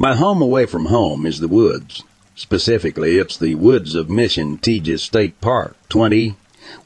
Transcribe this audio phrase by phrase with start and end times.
[0.00, 2.04] My home away from home is the woods.
[2.36, 6.36] Specifically, it's the woods of Mission Tejas State Park, 20,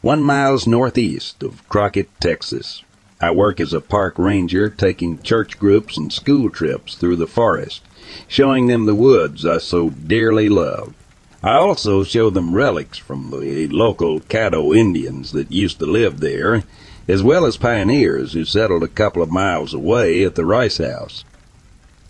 [0.00, 2.82] one miles northeast of Crockett, Texas.
[3.20, 7.82] I work as a park ranger, taking church groups and school trips through the forest,
[8.28, 10.94] showing them the woods I so dearly love.
[11.42, 16.62] I also show them relics from the local Caddo Indians that used to live there,
[17.06, 21.26] as well as pioneers who settled a couple of miles away at the Rice House.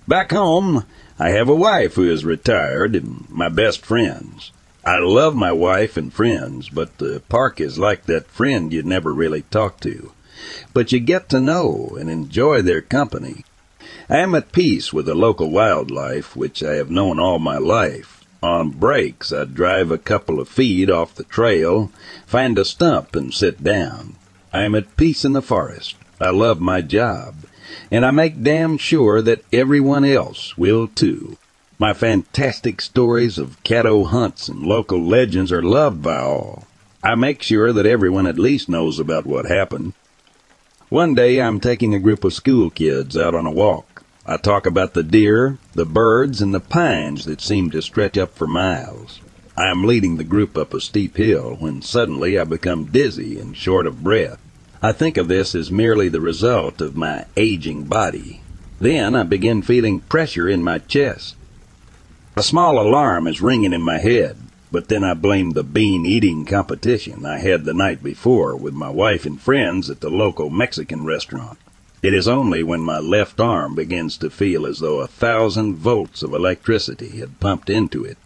[0.09, 0.85] Back home,
[1.19, 4.51] I have a wife who is retired and my best friends.
[4.85, 9.13] I love my wife and friends, but the park is like that friend you never
[9.13, 10.13] really talk to.
[10.73, 13.45] But you get to know and enjoy their company.
[14.09, 18.25] I am at peace with the local wildlife, which I have known all my life.
[18.43, 21.93] On breaks, I drive a couple of feet off the trail,
[22.27, 24.17] find a stump, and sit down.
[24.53, 25.95] I am at peace in the forest.
[26.21, 27.35] I love my job
[27.91, 31.37] and I make damn sure that everyone else will too.
[31.79, 36.67] My fantastic stories of Caddo hunts and local legends are loved by all.
[37.03, 39.95] I make sure that everyone at least knows about what happened.
[40.89, 44.05] One day I'm taking a group of school kids out on a walk.
[44.27, 48.37] I talk about the deer, the birds, and the pines that seem to stretch up
[48.37, 49.21] for miles.
[49.57, 53.57] I am leading the group up a steep hill when suddenly I become dizzy and
[53.57, 54.39] short of breath.
[54.85, 58.43] I think of this as merely the result of my aging body.
[58.81, 61.37] Then I begin feeling pressure in my chest.
[62.35, 64.39] A small alarm is ringing in my head,
[64.73, 68.89] but then I blame the bean eating competition I had the night before with my
[68.89, 71.59] wife and friends at the local Mexican restaurant.
[72.03, 76.25] It is only when my left arm begins to feel as though a thousand volts
[76.25, 78.19] of electricity had pumped into it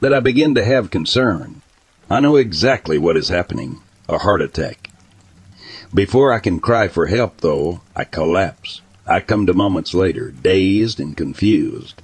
[0.00, 1.60] that I begin to have concern.
[2.08, 4.87] I know exactly what is happening a heart attack.
[5.94, 8.82] Before I can cry for help, though, I collapse.
[9.06, 12.02] I come to moments later, dazed and confused.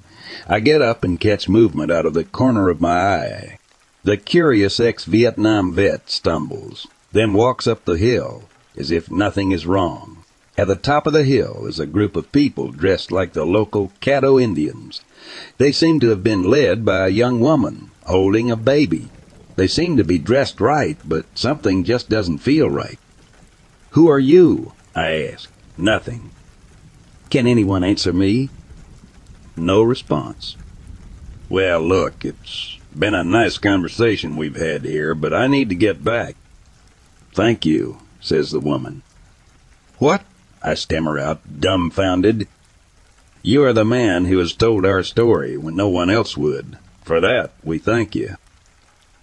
[0.49, 3.59] I get up and catch movement out of the corner of my eye.
[4.03, 8.45] The curious ex-Vietnam vet stumbles, then walks up the hill
[8.77, 10.25] as if nothing is wrong.
[10.57, 13.93] At the top of the hill is a group of people dressed like the local
[14.01, 15.03] Caddo Indians.
[15.59, 19.11] They seem to have been led by a young woman holding a baby.
[19.57, 22.99] They seem to be dressed right, but something just doesn't feel right.
[23.95, 24.73] Who are you?
[24.93, 25.49] I ask.
[25.79, 26.33] Nothing.
[27.31, 28.51] Can anyone answer me?
[29.57, 30.57] No response.
[31.49, 36.03] Well, look, it's been a nice conversation we've had here, but I need to get
[36.03, 36.35] back.
[37.33, 39.03] Thank you, says the woman.
[39.99, 40.23] What?
[40.61, 42.49] I stammer out, dumbfounded.
[43.45, 46.79] You are the man who has told our story when no one else would.
[47.05, 48.39] For that, we thank you.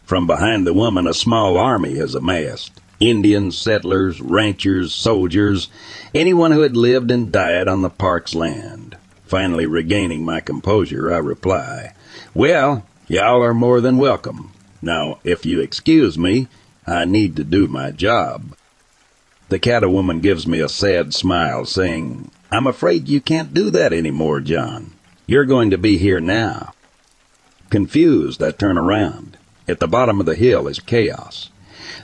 [0.05, 2.80] From behind the woman, a small army has amassed.
[3.01, 5.69] Indians, settlers, ranchers, soldiers,
[6.13, 8.95] anyone who had lived and died on the park's land.
[9.25, 11.93] Finally regaining my composure, I reply,
[12.35, 14.51] Well, y'all are more than welcome.
[14.83, 16.47] Now, if you excuse me,
[16.85, 18.55] I need to do my job.
[19.49, 23.93] The Caddo woman gives me a sad smile, saying, I'm afraid you can't do that
[23.93, 24.91] anymore, John.
[25.25, 26.73] You're going to be here now.
[27.69, 29.37] Confused, I turn around.
[29.67, 31.49] At the bottom of the hill is chaos.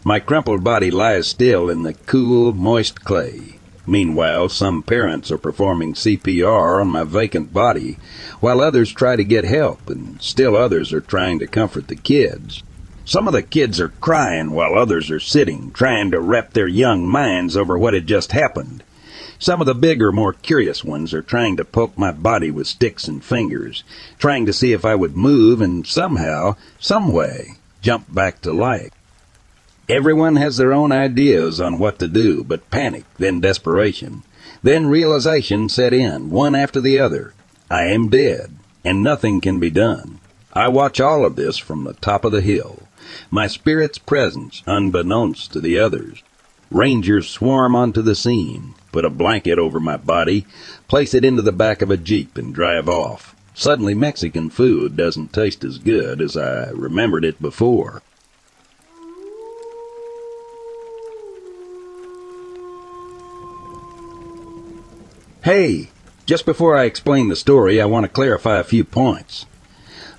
[0.03, 3.57] My crumpled body lies still in the cool, moist clay.
[3.85, 7.97] Meanwhile, some parents are performing CPR on my vacant body,
[8.41, 12.63] while others try to get help, and still others are trying to comfort the kids.
[13.05, 17.07] Some of the kids are crying while others are sitting, trying to wrap their young
[17.07, 18.83] minds over what had just happened.
[19.39, 23.07] Some of the bigger, more curious ones are trying to poke my body with sticks
[23.07, 23.85] and fingers,
[24.19, 28.91] trying to see if I would move and somehow, some way, jump back to life.
[29.89, 34.23] Everyone has their own ideas on what to do, but panic, then desperation,
[34.61, 37.33] then realization set in, one after the other.
[37.71, 40.19] I am dead, and nothing can be done.
[40.51, 42.83] I watch all of this from the top of the hill,
[43.31, 46.21] my spirit's presence unbeknownst to the others.
[46.69, 50.45] Rangers swarm onto the scene, put a blanket over my body,
[50.89, 53.33] place it into the back of a jeep, and drive off.
[53.53, 58.01] Suddenly, Mexican food doesn't taste as good as I remembered it before.
[65.47, 65.91] Hey,
[66.25, 69.45] just before I explain the story, I want to clarify a few points.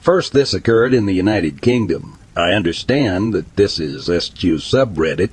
[0.00, 2.19] First, this occurred in the United Kingdom.
[2.34, 5.28] I understand that this is SQ subreddit,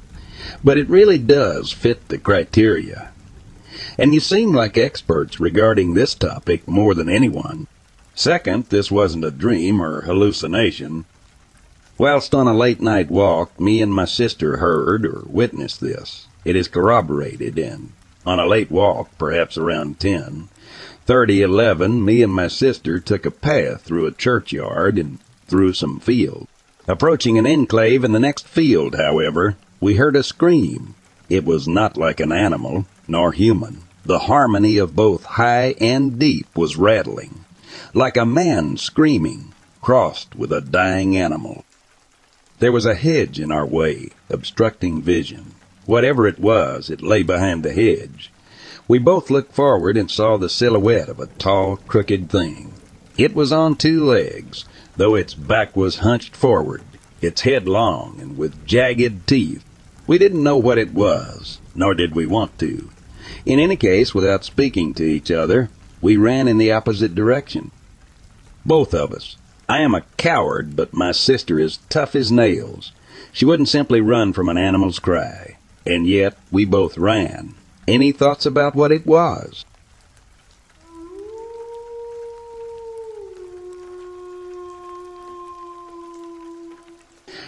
[0.61, 3.11] but it really does fit the criteria.
[3.97, 7.67] And you seem like experts regarding this topic more than anyone.
[8.13, 11.05] Second, this wasn't a dream or hallucination.
[11.97, 16.27] Whilst on a late night walk, me and my sister heard or witnessed this.
[16.43, 17.93] It is corroborated and
[18.25, 20.49] on a late walk, perhaps around ten
[21.05, 25.99] thirty eleven, me and my sister took a path through a churchyard and through some
[25.99, 26.47] fields.
[26.87, 30.95] Approaching an enclave in the next field, however, we heard a scream.
[31.29, 33.81] It was not like an animal, nor human.
[34.03, 37.43] The harmony of both high and deep was rattling,
[37.93, 41.65] like a man screaming, crossed with a dying animal.
[42.59, 45.54] There was a hedge in our way, obstructing vision.
[45.85, 48.31] Whatever it was, it lay behind the hedge.
[48.87, 52.73] We both looked forward and saw the silhouette of a tall, crooked thing.
[53.17, 54.65] It was on two legs,
[54.97, 56.81] though its back was hunched forward,
[57.21, 59.63] its head long and with jagged teeth.
[60.07, 62.89] We didn't know what it was, nor did we want to.
[63.45, 65.69] In any case, without speaking to each other,
[66.01, 67.69] we ran in the opposite direction.
[68.65, 69.37] Both of us.
[69.69, 72.91] I am a coward, but my sister is tough as nails.
[73.31, 75.54] She wouldn't simply run from an animal's cry
[75.85, 77.53] and yet we both ran.
[77.87, 79.65] Any thoughts about what it was?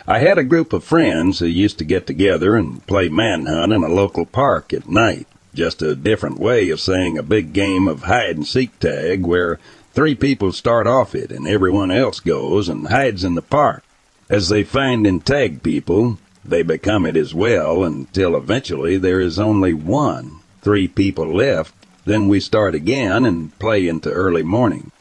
[0.10, 3.84] I had a group of friends who used to get together and play manhunt in
[3.84, 5.28] a local park at night.
[5.54, 9.60] Just a different way of saying a big game of hide and seek tag where
[9.94, 13.84] three people start off it and everyone else goes and hides in the park.
[14.30, 19.38] As they find and tag people, they become it as well until eventually there is
[19.38, 21.74] only one, three people left.
[22.06, 24.92] Then we start again and play into early morning.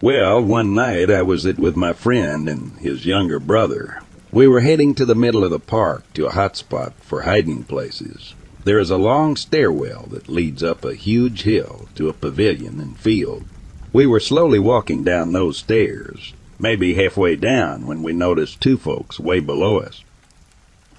[0.00, 4.02] Well, one night I was it with my friend and his younger brother.
[4.30, 7.64] We were heading to the middle of the park to a hot spot for hiding
[7.64, 8.34] places.
[8.64, 12.98] There is a long stairwell that leads up a huge hill to a pavilion and
[12.98, 13.44] field.
[13.92, 19.18] We were slowly walking down those stairs, maybe halfway down when we noticed two folks
[19.18, 20.04] way below us.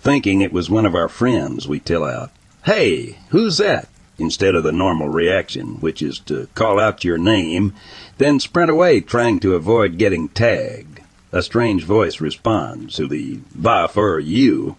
[0.02, 2.32] Thinking it was one of our friends, we tell out,
[2.64, 3.90] Hey, who's that?
[4.18, 7.74] Instead of the normal reaction, which is to call out your name,
[8.18, 11.02] then sprint away trying to avoid getting tagged.
[11.32, 14.78] A strange voice responds to the Va for you.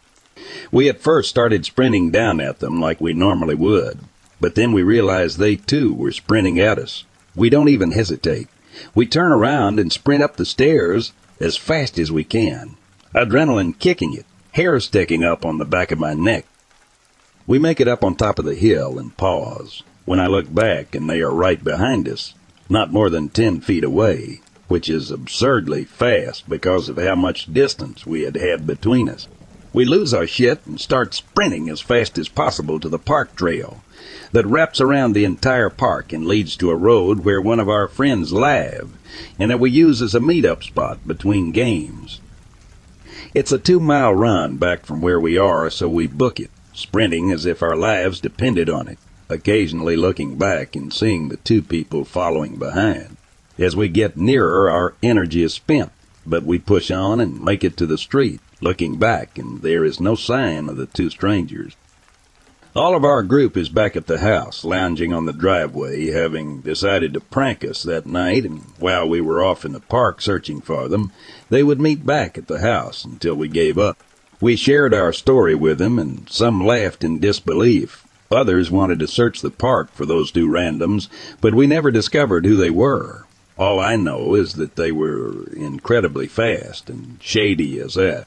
[0.72, 4.00] We at first started sprinting down at them like we normally would,
[4.40, 7.04] but then we realized they too were sprinting at us.
[7.36, 8.48] We don't even hesitate.
[8.94, 12.76] We turn around and sprint up the stairs as fast as we can.
[13.14, 16.46] Adrenaline kicking it, hair sticking up on the back of my neck.
[17.46, 19.82] We make it up on top of the hill and pause.
[20.04, 22.34] When I look back and they are right behind us,
[22.68, 28.06] not more than ten feet away, which is absurdly fast because of how much distance
[28.06, 29.28] we had had between us.
[29.72, 33.82] We lose our shit and start sprinting as fast as possible to the park trail
[34.32, 37.88] that wraps around the entire park and leads to a road where one of our
[37.88, 38.90] friends live
[39.38, 42.20] and that we use as a meet-up spot between games.
[43.32, 47.30] It's a two mile run back from where we are, so we book it, sprinting
[47.30, 52.04] as if our lives depended on it, occasionally looking back and seeing the two people
[52.04, 53.16] following behind.
[53.56, 55.92] As we get nearer, our energy is spent,
[56.26, 60.00] but we push on and make it to the street, looking back, and there is
[60.00, 61.76] no sign of the two strangers.
[62.74, 67.12] All of our group is back at the house, lounging on the driveway, having decided
[67.14, 70.88] to prank us that night, and while we were off in the park searching for
[70.88, 71.12] them,
[71.50, 74.02] they would meet back at the house until we gave up.
[74.40, 78.06] We shared our story with them, and some laughed in disbelief.
[78.30, 81.08] Others wanted to search the park for those two randoms,
[81.40, 83.26] but we never discovered who they were.
[83.58, 88.26] All I know is that they were incredibly fast and shady as that.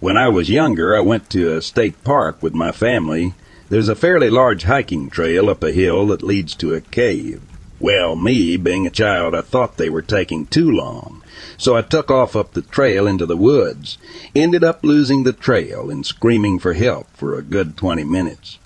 [0.00, 3.34] When I was younger, I went to a state park with my family.
[3.68, 7.42] There's a fairly large hiking trail up a hill that leads to a cave.
[7.78, 11.22] Well, me, being a child, I thought they were taking too long
[11.58, 13.98] so I took off up the trail into the woods,
[14.34, 18.58] ended up losing the trail and screaming for help for a good twenty minutes.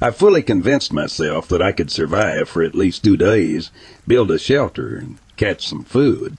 [0.00, 3.70] I fully convinced myself that I could survive for at least two days,
[4.06, 6.38] build a shelter, and catch some food.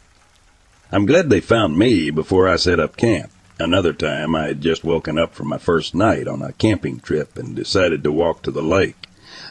[0.91, 3.31] I'm glad they found me before I set up camp.
[3.57, 7.37] Another time I had just woken up from my first night on a camping trip
[7.37, 8.97] and decided to walk to the lake.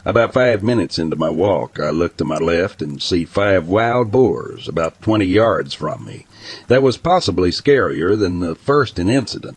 [0.05, 4.13] About five minutes into my walk, I look to my left and see five wild
[4.13, 6.27] boars about 20 yards from me.
[6.69, 9.57] That was possibly scarier than the first incident.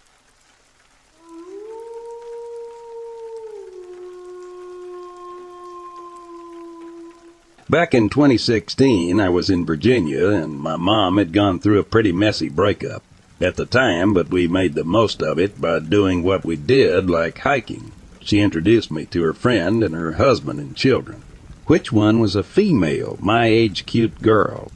[7.70, 12.14] Back in 2016, I was in Virginia, and my mom had gone through a pretty
[12.14, 13.04] messy breakup
[13.40, 17.10] at the time, but we made the most of it by doing what we did,
[17.10, 17.92] like hiking.
[18.20, 21.22] She introduced me to her friend and her husband and children.
[21.68, 24.72] Which one was a female, my age cute girl?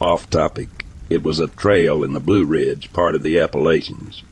[0.00, 0.84] Off topic.
[1.10, 4.22] It was a trail in the Blue Ridge, part of the Appalachians.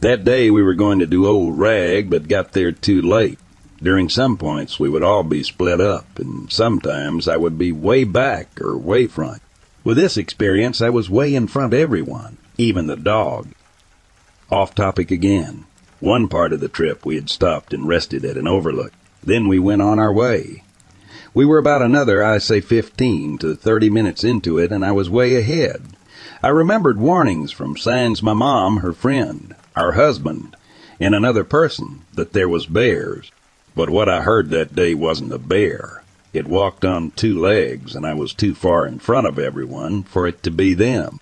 [0.00, 3.38] That day we were going to do Old Rag, but got there too late.
[3.82, 8.04] During some points we would all be split up, and sometimes I would be way
[8.04, 9.42] back or way front.
[9.82, 13.48] With this experience, I was way in front of everyone, even the dog.
[14.50, 15.64] Off topic again.
[15.98, 18.92] One part of the trip we had stopped and rested at an overlook.
[19.22, 20.62] Then we went on our way.
[21.34, 25.08] We were about another, I say, 15 to 30 minutes into it, and I was
[25.08, 25.82] way ahead.
[26.42, 30.56] I remembered warnings from Sans my mom, her friend, our husband,
[31.00, 33.30] and another person that there was bears.
[33.74, 36.02] But what I heard that day wasn't a bear.
[36.32, 40.26] It walked on two legs, and I was too far in front of everyone for
[40.26, 41.20] it to be them.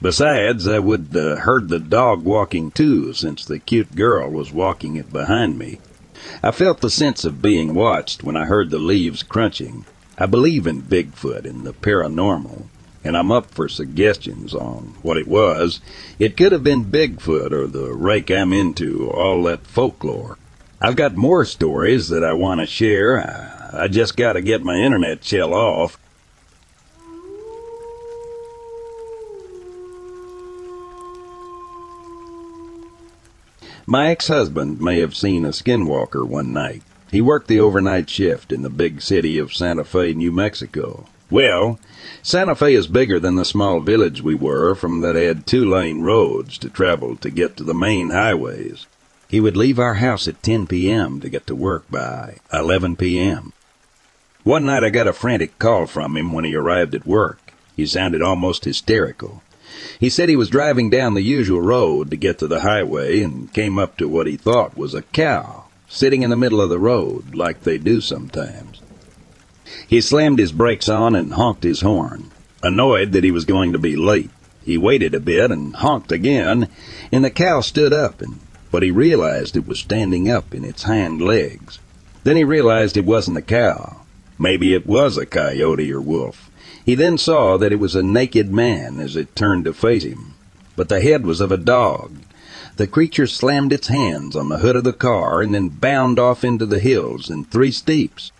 [0.00, 4.96] Besides, I would uh, heard the dog walking too, since the cute girl was walking
[4.96, 5.80] it behind me.
[6.42, 9.84] I felt the sense of being watched when I heard the leaves crunching.
[10.16, 12.66] I believe in Bigfoot and the paranormal,
[13.02, 15.80] and I'm up for suggestions on what it was.
[16.18, 20.38] It could have been Bigfoot or the rake I'm into, or all that folklore.
[20.80, 23.70] I've got more stories that I want to share.
[23.72, 25.98] I just gotta get my internet shell off.
[33.90, 36.82] My ex-husband may have seen a skinwalker one night.
[37.10, 41.06] He worked the overnight shift in the big city of Santa Fe, New Mexico.
[41.30, 41.80] Well,
[42.22, 46.58] Santa Fe is bigger than the small village we were from that had two-lane roads
[46.58, 48.86] to travel to get to the main highways.
[49.26, 51.18] He would leave our house at 10 p.m.
[51.20, 53.54] to get to work by 11 p.m.
[54.44, 57.54] One night I got a frantic call from him when he arrived at work.
[57.74, 59.42] He sounded almost hysterical.
[59.98, 63.52] He said he was driving down the usual road to get to the highway and
[63.52, 66.78] came up to what he thought was a cow sitting in the middle of the
[66.78, 68.80] road like they do sometimes.
[69.86, 72.30] He slammed his brakes on and honked his horn,
[72.62, 74.30] annoyed that he was going to be late.
[74.64, 76.68] He waited a bit and honked again,
[77.10, 78.38] and the cow stood up, and,
[78.70, 81.78] but he realized it was standing up in its hind legs.
[82.24, 84.02] Then he realized it wasn't a cow.
[84.38, 86.47] Maybe it was a coyote or wolf.
[86.88, 90.32] He then saw that it was a naked man as it turned to face him,
[90.74, 92.16] but the head was of a dog.
[92.76, 96.44] The creature slammed its hands on the hood of the car and then bound off
[96.44, 98.32] into the hills in three steeps.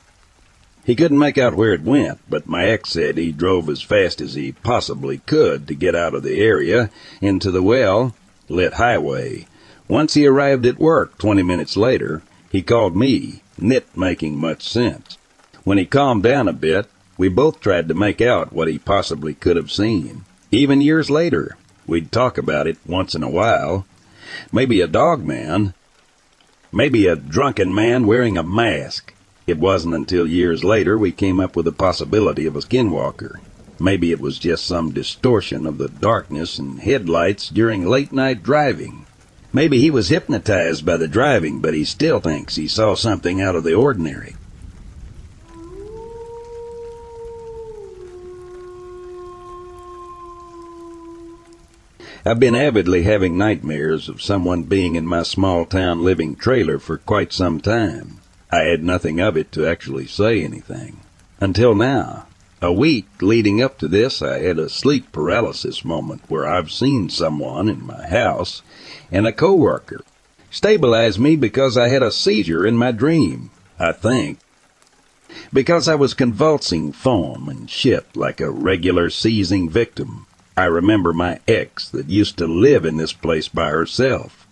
[0.82, 4.18] He couldn't make out where it went, but my ex said he drove as fast
[4.22, 6.88] as he possibly could to get out of the area
[7.20, 8.14] into the well
[8.48, 9.46] lit highway.
[9.88, 15.18] Once he arrived at work twenty minutes later, he called me, nit making much sense.
[15.64, 16.86] When he calmed down a bit,
[17.18, 20.24] we both tried to make out what he possibly could have seen.
[20.52, 21.56] Even years later,
[21.86, 23.84] we'd talk about it once in a while.
[24.52, 25.74] Maybe a dog man.
[26.70, 29.12] Maybe a drunken man wearing a mask.
[29.48, 33.40] It wasn't until years later we came up with the possibility of a skinwalker.
[33.80, 39.06] Maybe it was just some distortion of the darkness and headlights during late night driving.
[39.52, 43.56] Maybe he was hypnotized by the driving, but he still thinks he saw something out
[43.56, 44.36] of the ordinary.
[52.28, 56.98] I've been avidly having nightmares of someone being in my small town living trailer for
[56.98, 58.18] quite some time.
[58.52, 61.00] I had nothing of it to actually say anything.
[61.40, 62.26] Until now.
[62.60, 67.08] A week leading up to this, I had a sleep paralysis moment where I've seen
[67.08, 68.60] someone in my house
[69.10, 70.04] and a coworker
[70.50, 74.38] stabilize me because I had a seizure in my dream, I think.
[75.50, 80.26] Because I was convulsing foam and shit like a regular seizing victim.
[80.58, 84.44] I remember my ex that used to live in this place by herself,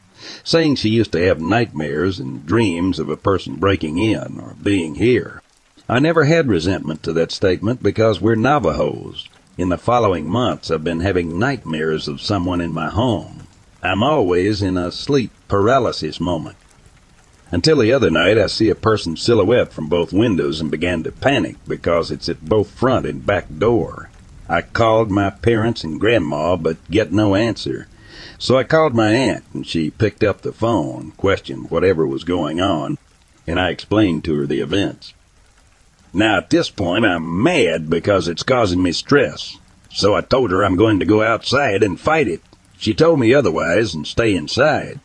[0.44, 4.94] saying she used to have nightmares and dreams of a person breaking in or being
[4.94, 5.42] here.
[5.88, 9.28] I never had resentment to that statement because we're Navajos.
[9.58, 13.48] In the following months, I've been having nightmares of someone in my home.
[13.82, 16.56] I'm always in a sleep paralysis moment.
[17.50, 21.10] Until the other night, I see a person's silhouette from both windows and began to
[21.10, 24.08] panic because it's at both front and back door.
[24.48, 27.88] I called my parents and grandma, but get no answer.
[28.38, 32.60] So I called my aunt, and she picked up the phone, questioned whatever was going
[32.60, 32.98] on,
[33.46, 35.14] and I explained to her the events.
[36.12, 39.58] Now at this point, I'm mad because it's causing me stress.
[39.90, 42.42] So I told her I'm going to go outside and fight it.
[42.78, 45.00] She told me otherwise and stay inside.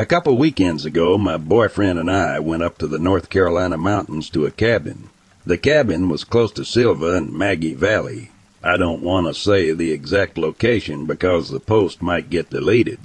[0.00, 4.30] A couple weekends ago, my boyfriend and I went up to the North Carolina mountains
[4.30, 5.10] to a cabin.
[5.44, 8.30] The cabin was close to Sylva and Maggie Valley.
[8.64, 13.00] I don't want to say the exact location because the post might get deleted.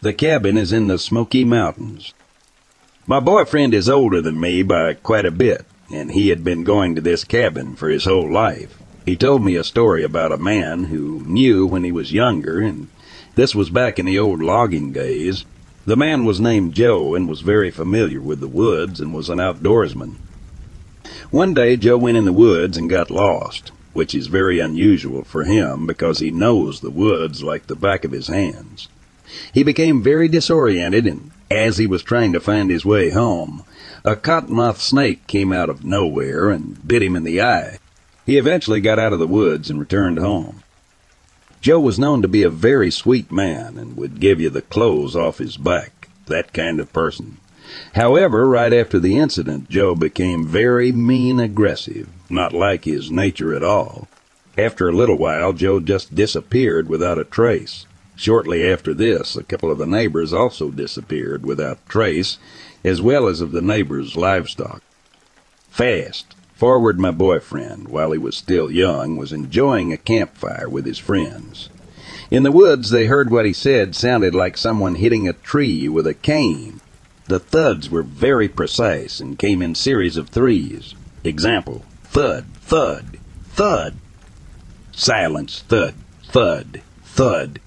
[0.00, 2.14] The cabin is in the Smoky Mountains.
[3.06, 6.96] My boyfriend is older than me by quite a bit, and he had been going
[6.96, 8.76] to this cabin for his whole life.
[9.06, 12.88] He told me a story about a man who knew when he was younger, and
[13.36, 15.44] this was back in the old logging days,
[15.86, 19.38] the man was named Joe and was very familiar with the woods and was an
[19.38, 20.16] outdoorsman.
[21.30, 25.44] One day Joe went in the woods and got lost, which is very unusual for
[25.44, 28.88] him because he knows the woods like the back of his hands.
[29.52, 33.64] He became very disoriented and as he was trying to find his way home,
[34.04, 37.78] a cottonmouth snake came out of nowhere and bit him in the eye.
[38.24, 40.62] He eventually got out of the woods and returned home.
[41.60, 45.14] Joe was known to be a very sweet man and would give you the clothes
[45.14, 47.36] off his back, that kind of person.
[47.94, 53.62] However, right after the incident, Joe became very mean aggressive, not like his nature at
[53.62, 54.08] all.
[54.56, 57.86] After a little while, Joe just disappeared without a trace.
[58.16, 62.38] Shortly after this, a couple of the neighbors also disappeared without trace,
[62.84, 64.82] as well as of the neighbors' livestock.
[65.70, 70.98] Fast, Forward, my boyfriend, while he was still young, was enjoying a campfire with his
[70.98, 71.70] friends.
[72.30, 76.06] In the woods, they heard what he said sounded like someone hitting a tree with
[76.06, 76.82] a cane.
[77.28, 80.94] The thuds were very precise and came in series of threes.
[81.24, 83.94] Example, thud, thud, thud.
[84.92, 85.94] Silence, thud,
[86.24, 87.58] thud, thud.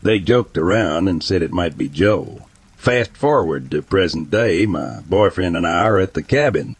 [0.00, 2.46] They joked around and said it might be Joe.
[2.76, 6.76] Fast forward to present day, my boyfriend and I are at the cabin.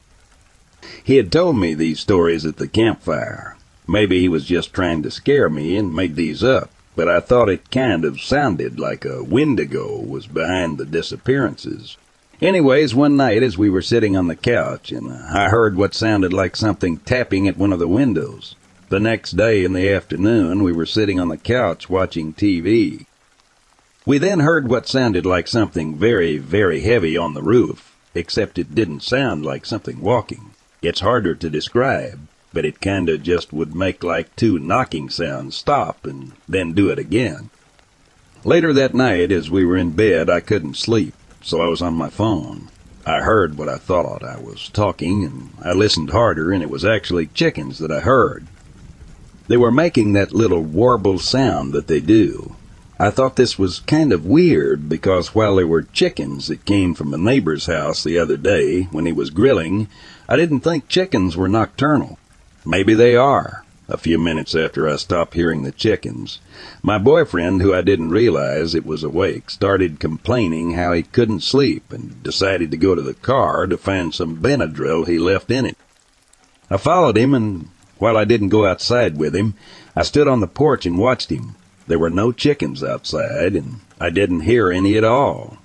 [1.02, 3.56] He had told me these stories at the campfire.
[3.88, 7.50] Maybe he was just trying to scare me and made these up but I thought
[7.50, 11.98] it kind of sounded like a Wendigo was behind the disappearances.
[12.40, 16.32] Anyways, one night as we were sitting on the couch, and I heard what sounded
[16.32, 18.56] like something tapping at one of the windows.
[18.88, 23.04] The next day in the afternoon, we were sitting on the couch watching TV.
[24.06, 28.74] We then heard what sounded like something very, very heavy on the roof, except it
[28.74, 30.52] didn't sound like something walking.
[30.82, 32.20] It's harder to describe
[32.56, 36.98] but it kinda just would make like two knocking sounds stop and then do it
[36.98, 37.50] again.
[38.44, 41.12] Later that night, as we were in bed, I couldn't sleep,
[41.42, 42.68] so I was on my phone.
[43.04, 46.82] I heard what I thought I was talking, and I listened harder, and it was
[46.82, 48.46] actually chickens that I heard.
[49.48, 52.56] They were making that little warble sound that they do.
[52.98, 57.12] I thought this was kind of weird because while they were chickens that came from
[57.12, 59.88] a neighbor's house the other day when he was grilling,
[60.28, 62.18] I didn't think chickens were nocturnal.
[62.64, 63.64] Maybe they are.
[63.88, 66.40] A few minutes after I stopped hearing the chickens,
[66.82, 71.92] my boyfriend, who I didn't realize it was awake, started complaining how he couldn't sleep
[71.92, 75.76] and decided to go to the car to find some Benadryl he left in it.
[76.68, 79.54] I followed him and while I didn't go outside with him,
[79.94, 81.54] I stood on the porch and watched him.
[81.86, 85.58] There were no chickens outside and I didn't hear any at all.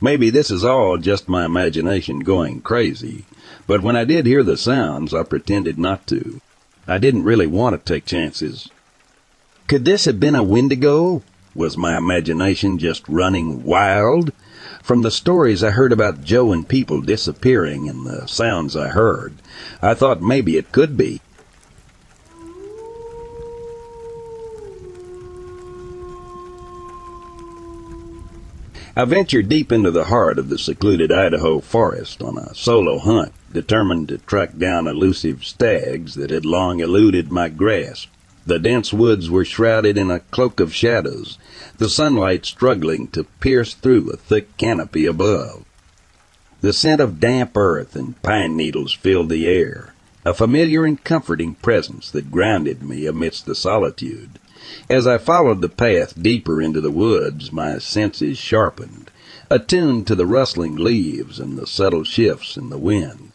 [0.00, 3.26] Maybe this is all just my imagination going crazy,
[3.70, 6.40] but when I did hear the sounds, I pretended not to.
[6.88, 8.68] I didn't really want to take chances.
[9.68, 11.22] Could this have been a Wendigo?
[11.54, 14.32] Was my imagination just running wild?
[14.82, 19.34] From the stories I heard about Joe and people disappearing and the sounds I heard,
[19.80, 21.20] I thought maybe it could be.
[28.96, 33.32] I ventured deep into the heart of the secluded Idaho forest on a solo hunt,
[33.52, 38.08] determined to track down elusive stags that had long eluded my grasp.
[38.46, 41.38] The dense woods were shrouded in a cloak of shadows,
[41.78, 45.64] the sunlight struggling to pierce through a thick canopy above.
[46.60, 51.54] The scent of damp earth and pine needles filled the air, a familiar and comforting
[51.54, 54.38] presence that grounded me amidst the solitude.
[54.88, 59.10] As I followed the path deeper into the woods, my senses sharpened,
[59.48, 63.29] attuned to the rustling leaves and the subtle shifts in the wind.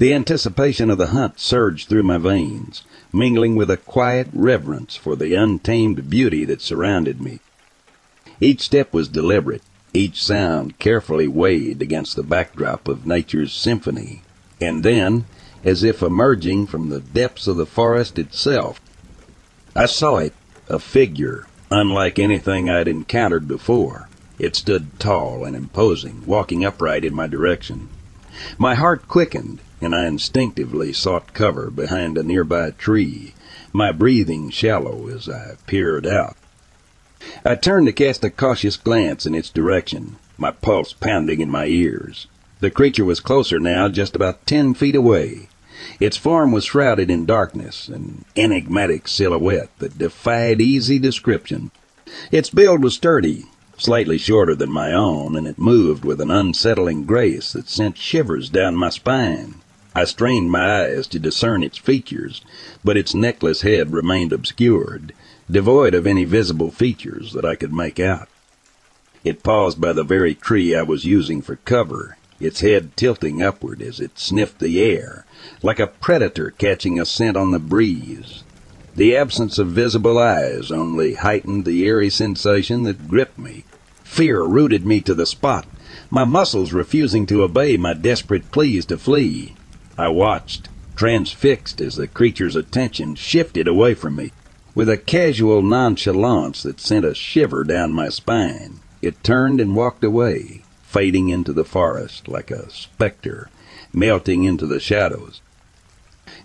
[0.00, 5.14] The anticipation of the hunt surged through my veins, mingling with a quiet reverence for
[5.14, 7.40] the untamed beauty that surrounded me.
[8.40, 9.60] Each step was deliberate,
[9.92, 14.22] each sound carefully weighed against the backdrop of nature's symphony.
[14.58, 15.26] And then,
[15.64, 18.80] as if emerging from the depths of the forest itself,
[19.76, 20.32] I saw it
[20.66, 24.08] a figure unlike anything I'd encountered before.
[24.38, 27.90] It stood tall and imposing, walking upright in my direction.
[28.56, 33.34] My heart quickened, and I instinctively sought cover behind a nearby tree,
[33.72, 36.36] my breathing shallow as I peered out.
[37.44, 41.66] I turned to cast a cautious glance in its direction, my pulse pounding in my
[41.66, 42.26] ears.
[42.60, 45.48] The creature was closer now, just about ten feet away.
[45.98, 51.70] Its form was shrouded in darkness, an enigmatic silhouette that defied easy description.
[52.30, 53.46] Its build was sturdy,
[53.78, 58.50] slightly shorter than my own, and it moved with an unsettling grace that sent shivers
[58.50, 59.54] down my spine.
[59.92, 62.42] I strained my eyes to discern its features,
[62.84, 65.12] but its necklace head remained obscured,
[65.50, 68.28] devoid of any visible features that I could make out.
[69.24, 73.82] It paused by the very tree I was using for cover, its head tilting upward
[73.82, 75.26] as it sniffed the air,
[75.60, 78.44] like a predator catching a scent on the breeze.
[78.94, 83.64] The absence of visible eyes only heightened the eerie sensation that gripped me.
[84.04, 85.66] Fear rooted me to the spot,
[86.10, 89.54] my muscles refusing to obey my desperate pleas to flee.
[90.00, 94.32] I watched, transfixed as the creature's attention shifted away from me.
[94.74, 100.02] With a casual nonchalance that sent a shiver down my spine, it turned and walked
[100.02, 103.50] away, fading into the forest like a specter,
[103.92, 105.42] melting into the shadows.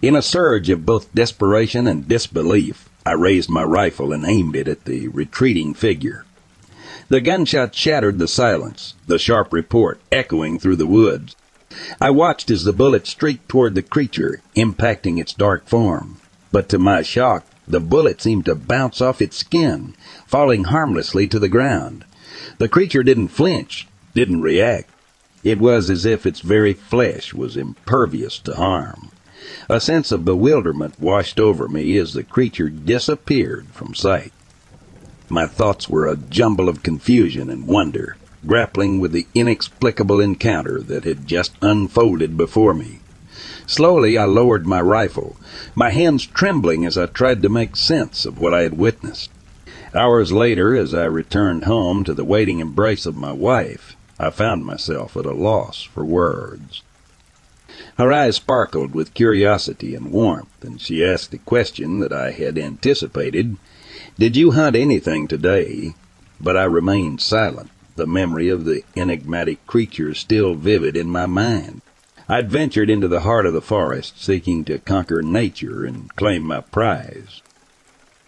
[0.02, 4.68] In a surge of both desperation and disbelief, I raised my rifle and aimed it
[4.68, 6.26] at the retreating figure.
[7.08, 11.38] The gunshot shattered the silence, the sharp report echoing through the woods.
[12.00, 16.18] I watched as the bullet streaked toward the creature, impacting its dark form.
[16.52, 19.96] But to my shock, The bullet seemed to bounce off its skin,
[20.28, 22.06] falling harmlessly to the ground.
[22.60, 24.90] The creature didn't flinch, didn't react.
[25.44, 29.10] It was as if its very flesh was impervious to harm.
[29.70, 34.32] A sense of bewilderment washed over me as the creature disappeared from sight.
[35.30, 41.04] My thoughts were a jumble of confusion and wonder, grappling with the inexplicable encounter that
[41.04, 43.00] had just unfolded before me.
[43.68, 45.36] Slowly I lowered my rifle,
[45.74, 49.32] my hands trembling as I tried to make sense of what I had witnessed.
[49.94, 54.66] Hours later, as I returned home to the waiting embrace of my wife, I found
[54.66, 56.84] myself at a loss for words.
[57.98, 62.58] Her eyes sparkled with curiosity and warmth, and she asked a question that I had
[62.58, 63.58] anticipated.
[64.20, 65.96] Did you hunt anything today?
[66.40, 71.82] But I remained silent, the memory of the enigmatic creature still vivid in my mind.
[72.28, 76.62] I'd ventured into the heart of the forest, seeking to conquer nature and claim my
[76.62, 77.42] prize.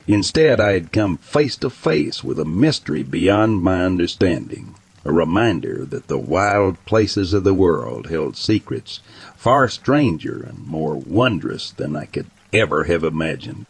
[0.07, 5.83] Instead, I had come face to face with a mystery beyond my understanding, a reminder
[5.85, 9.01] that the wild places of the world held secrets
[9.35, 13.65] far stranger and more wondrous than I could ever have imagined.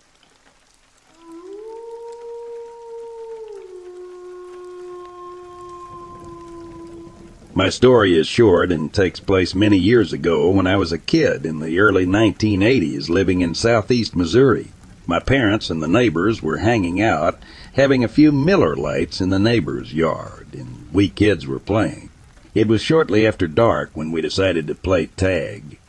[7.58, 11.43] My story is short and takes place many years ago when I was a kid
[11.43, 14.67] in the early 1980s living in southeast Missouri.
[15.08, 17.39] My parents and the neighbors were hanging out,
[17.74, 22.12] having a few Miller Lites in the neighbor's yard, and we kids were playing.
[22.54, 25.80] It was shortly after dark when we decided to play tag.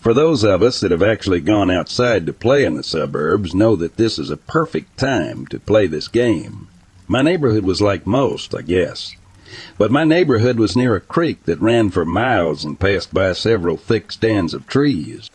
[0.00, 3.76] For those of us that have actually gone outside to play in the suburbs know
[3.76, 6.68] that this is a perfect time to play this game.
[7.06, 9.14] My neighborhood was like most, I guess.
[9.78, 13.76] But my neighborhood was near a creek that ran for miles and passed by several
[13.76, 15.30] thick stands of trees.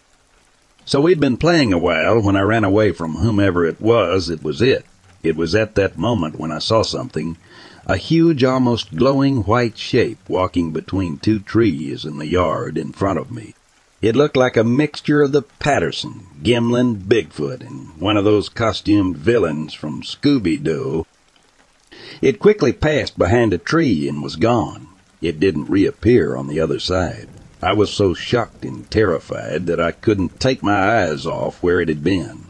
[0.86, 4.44] So we'd been playing a while when I ran away from whomever it was it
[4.44, 4.86] was it.
[5.24, 7.38] It was at that moment when I saw something,
[7.86, 13.20] a huge, almost glowing white shape walking between two trees in the yard in front
[13.20, 13.56] of me.
[14.02, 19.16] It looked like a mixture of the Patterson, Gimlin, Bigfoot, and one of those costumed
[19.16, 21.06] villains from Scooby-Doo
[22.24, 24.88] it quickly passed behind a tree and was gone.
[25.22, 27.28] It didn't reappear on the other side.
[27.62, 31.90] I was so shocked and terrified that I couldn't take my eyes off where it
[31.90, 32.46] had been.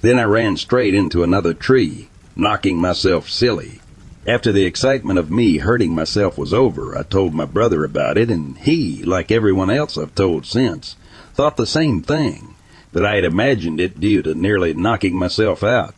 [0.00, 3.80] Then I ran straight into another tree, knocking myself silly.
[4.26, 8.28] After the excitement of me hurting myself was over, I told my brother about it,
[8.28, 10.96] and he, like everyone else I've told since,
[11.32, 12.56] thought the same thing,
[12.92, 15.94] that I had imagined it due to nearly knocking myself out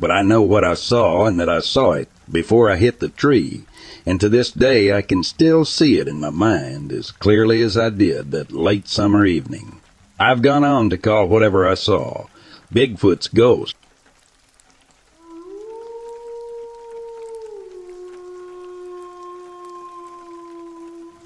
[0.00, 3.10] but I know what I saw and that I saw it before I hit the
[3.10, 3.64] tree,
[4.06, 7.76] and to this day I can still see it in my mind as clearly as
[7.76, 9.80] I did that late summer evening.
[10.18, 12.26] I've gone on to call whatever I saw
[12.72, 13.76] Bigfoot's ghost.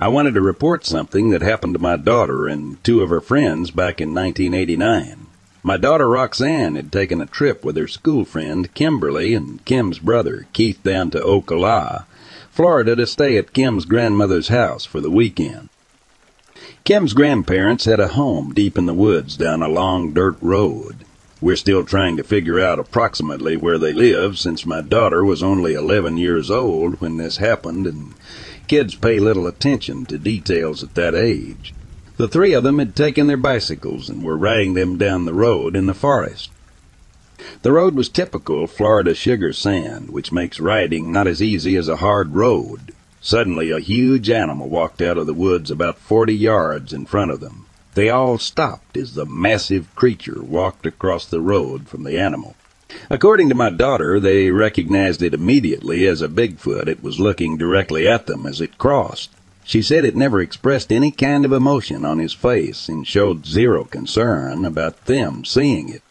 [0.01, 3.71] I wanted to report something that happened to my daughter and two of her friends
[3.71, 5.24] back in 1989.
[5.67, 10.47] My daughter Roxanne had taken a trip with her school friend Kimberly and Kim's brother
[10.53, 12.05] Keith down to Ocala,
[12.51, 15.71] Florida to stay at Kim's grandmother's house for the weekend.
[16.85, 20.97] Kim's grandparents had a home deep in the woods down a long dirt road.
[21.41, 25.73] We're still trying to figure out approximately where they live since my daughter was only
[25.73, 28.13] 11 years old when this happened and
[28.69, 31.73] kids pay little attention to details at that age.
[32.17, 35.75] The three of them had taken their bicycles and were riding them down the road
[35.75, 36.51] in the forest.
[37.63, 41.97] The road was typical Florida sugar sand, which makes riding not as easy as a
[41.97, 42.93] hard road.
[43.21, 47.41] Suddenly, a huge animal walked out of the woods about forty yards in front of
[47.41, 47.67] them.
[47.95, 52.55] They all stopped as the massive creature walked across the road from the animal.
[53.11, 56.87] According to my daughter, they recognized it immediately as a Bigfoot.
[56.87, 59.31] It was looking directly at them as it crossed.
[59.65, 63.85] She said it never expressed any kind of emotion on his face and showed zero
[63.85, 66.03] concern about them seeing it.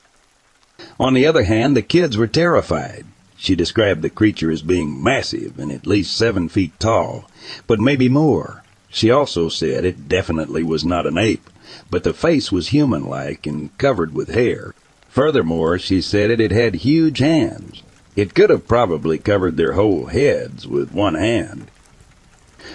[0.99, 3.05] On the other hand, the kids were terrified.
[3.37, 7.29] She described the creature as being massive and at least seven feet tall,
[7.67, 8.63] but maybe more.
[8.89, 11.49] She also said it definitely was not an ape,
[11.89, 14.73] but the face was human-like and covered with hair.
[15.09, 17.83] Furthermore, she said it had had huge hands.
[18.15, 21.69] It could have probably covered their whole heads with one hand.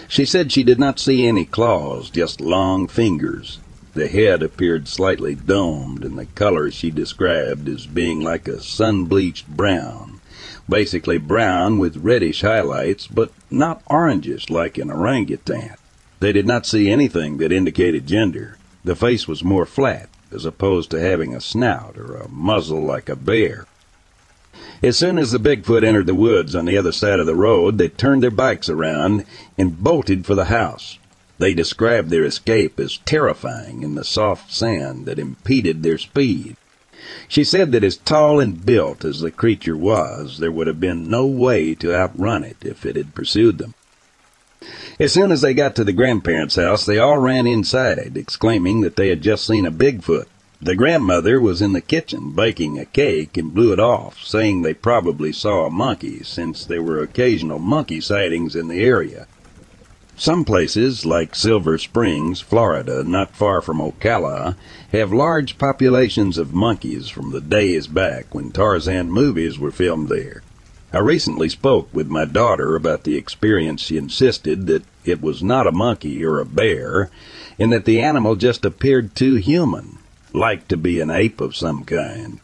[0.08, 3.58] She said she did not see any claws, just long fingers.
[3.92, 9.48] The head appeared slightly domed, and the color she described as being like a sun-bleached
[9.48, 10.20] brown.
[10.68, 15.76] Basically brown with reddish highlights, but not orangish like an orangutan.
[16.20, 18.56] They did not see anything that indicated gender.
[18.84, 23.08] The face was more flat, as opposed to having a snout or a muzzle like
[23.08, 23.66] a bear.
[24.80, 27.78] As soon as the Bigfoot entered the woods on the other side of the road,
[27.78, 29.24] they turned their bikes around
[29.56, 30.98] and bolted for the house.
[31.38, 36.56] They described their escape as terrifying in the soft sand that impeded their speed.
[37.26, 41.10] She said that as tall and built as the creature was, there would have been
[41.10, 43.74] no way to outrun it if it had pursued them.
[45.00, 48.96] As soon as they got to the grandparents' house, they all ran inside, exclaiming that
[48.96, 50.26] they had just seen a Bigfoot.
[50.60, 54.74] The grandmother was in the kitchen baking a cake and blew it off, saying they
[54.74, 59.28] probably saw a monkey since there were occasional monkey sightings in the area.
[60.16, 64.56] Some places, like Silver Springs, Florida, not far from Ocala,
[64.90, 70.42] have large populations of monkeys from the days back when Tarzan movies were filmed there.
[70.92, 73.80] I recently spoke with my daughter about the experience.
[73.80, 77.10] She insisted that it was not a monkey or a bear,
[77.60, 79.97] and that the animal just appeared too human,
[80.32, 82.40] like to be an ape of some kind.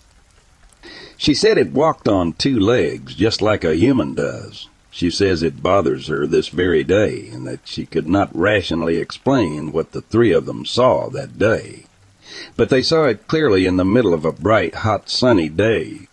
[1.17, 4.69] She said it walked on two legs, just like a human does.
[4.91, 9.73] She says it bothers her this very day, and that she could not rationally explain
[9.73, 11.87] what the three of them saw that day.
[12.57, 16.09] But they saw it clearly in the middle of a bright, hot, sunny day.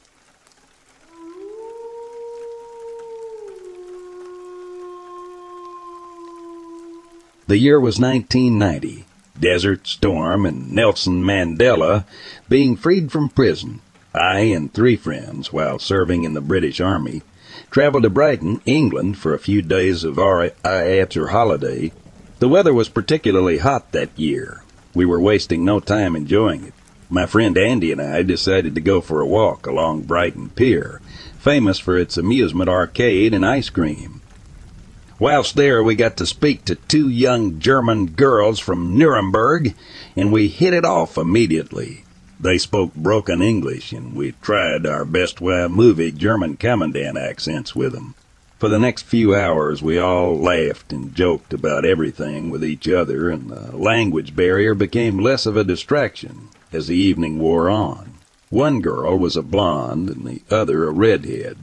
[7.47, 9.05] The year was 1990.
[9.39, 12.05] Desert Storm and Nelson Mandela
[12.49, 13.81] being freed from prison.
[14.13, 17.21] I and three friends, while serving in the British Army,
[17.69, 21.91] traveled to Brighton, England for a few days of our after holiday.
[22.39, 24.63] The weather was particularly hot that year.
[24.93, 26.73] We were wasting no time enjoying it.
[27.09, 31.01] My friend Andy and I decided to go for a walk along Brighton Pier,
[31.39, 34.20] famous for its amusement arcade and ice cream.
[35.21, 39.75] Whilst there, we got to speak to two young German girls from Nuremberg,
[40.15, 42.05] and we hit it off immediately.
[42.39, 47.93] They spoke broken English, and we tried our best way movie German commandant accents with
[47.93, 48.15] them.
[48.57, 53.29] For the next few hours, we all laughed and joked about everything with each other,
[53.29, 58.13] and the language barrier became less of a distraction as the evening wore on.
[58.49, 61.59] One girl was a blonde, and the other a redhead.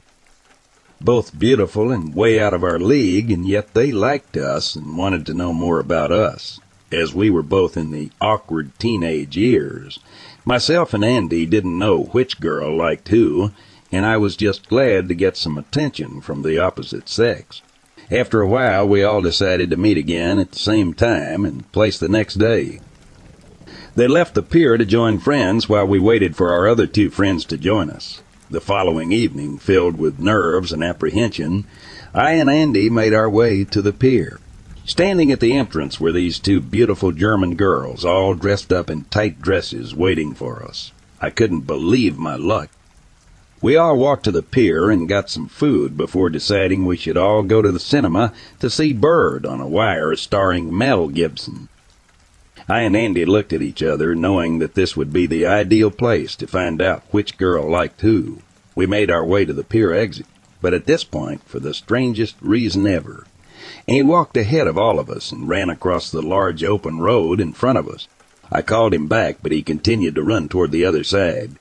[1.01, 5.25] Both beautiful and way out of our league, and yet they liked us and wanted
[5.27, 6.59] to know more about us.
[6.91, 9.99] As we were both in the awkward teenage years,
[10.49, 13.51] Myself and Andy didn't know which girl liked who,
[13.91, 17.61] and I was just glad to get some attention from the opposite sex.
[18.09, 21.99] After a while, we all decided to meet again at the same time and place
[21.99, 22.79] the next day.
[23.95, 27.45] They left the pier to join friends while we waited for our other two friends
[27.45, 28.23] to join us.
[28.51, 31.65] The following evening, filled with nerves and apprehension,
[32.15, 34.39] I and Andy made our way to the pier.
[34.83, 39.39] Standing at the entrance were these two beautiful German girls, all dressed up in tight
[39.39, 40.91] dresses, waiting for us.
[41.21, 42.71] I couldn't believe my luck.
[43.61, 47.43] We all walked to the pier and got some food before deciding we should all
[47.43, 51.68] go to the cinema to see Bird on a wire starring Mel Gibson.
[52.71, 56.35] I and Andy looked at each other, knowing that this would be the ideal place
[56.35, 58.43] to find out which girl liked who.
[58.75, 60.27] We made our way to the pier exit,
[60.61, 63.25] but at this point, for the strangest reason ever,
[63.87, 67.53] he walked ahead of all of us and ran across the large open road in
[67.53, 68.07] front of us.
[68.51, 71.55] I called him back, but he continued to run toward the other side.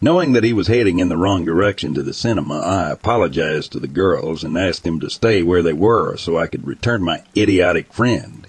[0.00, 3.78] Knowing that he was heading in the wrong direction to the cinema, I apologized to
[3.78, 7.22] the girls and asked them to stay where they were so I could return my
[7.36, 8.46] idiotic friend.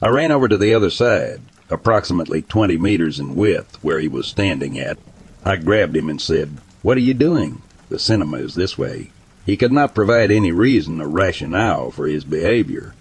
[0.00, 4.26] I ran over to the other side, approximately 20 meters in width, where he was
[4.26, 4.98] standing at.
[5.44, 7.62] I grabbed him and said, What are you doing?
[7.88, 9.10] The cinema is this way.
[9.44, 12.94] He could not provide any reason or rationale for his behavior.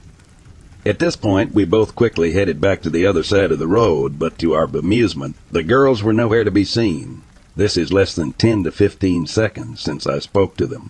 [0.86, 4.18] At this point, we both quickly headed back to the other side of the road,
[4.18, 7.24] but to our bemusement, the girls were nowhere to be seen.
[7.56, 10.90] This is less than 10 to 15 seconds since I spoke to them.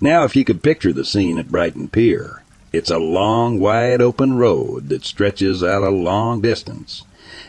[0.00, 2.41] Now, if you could picture the scene at Brighton Pier,
[2.72, 7.04] it's a long, wide open road that stretches out a long distance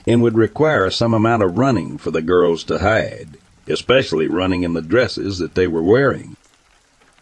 [0.06, 4.74] and would require some amount of running for the girls to hide, especially running in
[4.74, 6.36] the dresses that they were wearing.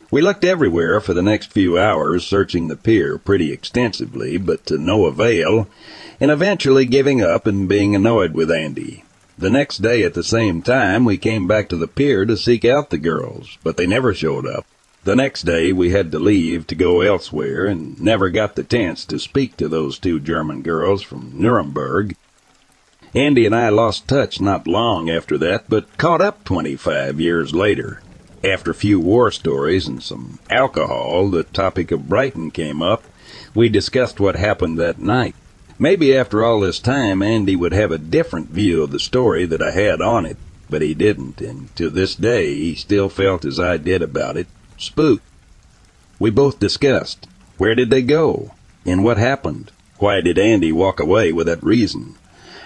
[0.09, 4.77] We looked everywhere for the next few hours, searching the pier pretty extensively, but to
[4.77, 5.67] no avail,
[6.19, 9.05] and eventually giving up and being annoyed with Andy.
[9.37, 12.65] The next day at the same time, we came back to the pier to seek
[12.65, 14.65] out the girls, but they never showed up.
[15.03, 19.03] The next day, we had to leave to go elsewhere and never got the chance
[19.05, 22.15] to speak to those two German girls from Nuremberg.
[23.15, 28.03] Andy and I lost touch not long after that, but caught up 25 years later.
[28.43, 33.03] After a few war stories and some alcohol, the topic of Brighton came up.
[33.55, 35.33] We discussed what happened that night.
[35.79, 39.63] Maybe after all this time, Andy would have a different view of the story that
[39.63, 40.37] I had on it,
[40.69, 44.45] but he didn't, and to this day he still felt as I did about it,
[44.81, 45.23] spooked.
[46.19, 47.27] We both discussed
[47.57, 48.51] where did they go,
[48.85, 49.71] and what happened.
[49.97, 52.15] Why did Andy walk away without reason?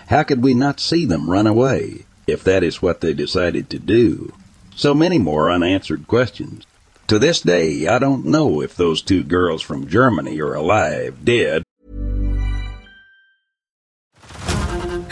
[0.08, 3.80] How could we not see them run away, if that is what they decided to
[3.80, 4.34] do?
[4.76, 6.66] So many more unanswered questions.
[7.08, 11.64] To this day, I don't know if those two girls from Germany are alive, dead,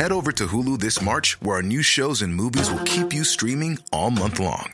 [0.04, 3.24] Head over to Hulu this March, where our new shows and movies will keep you
[3.24, 4.74] streaming all month long.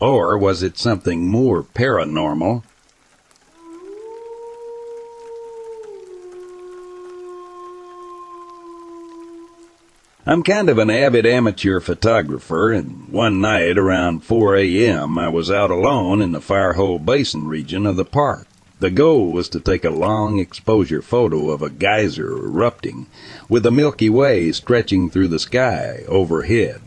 [0.00, 2.62] Or was it something more paranormal?
[10.24, 15.50] I'm kind of an avid amateur photographer, and one night around 4 a.m., I was
[15.50, 18.46] out alone in the Firehole Basin region of the park.
[18.78, 23.06] The goal was to take a long exposure photo of a geyser erupting,
[23.48, 26.82] with the Milky Way stretching through the sky overhead.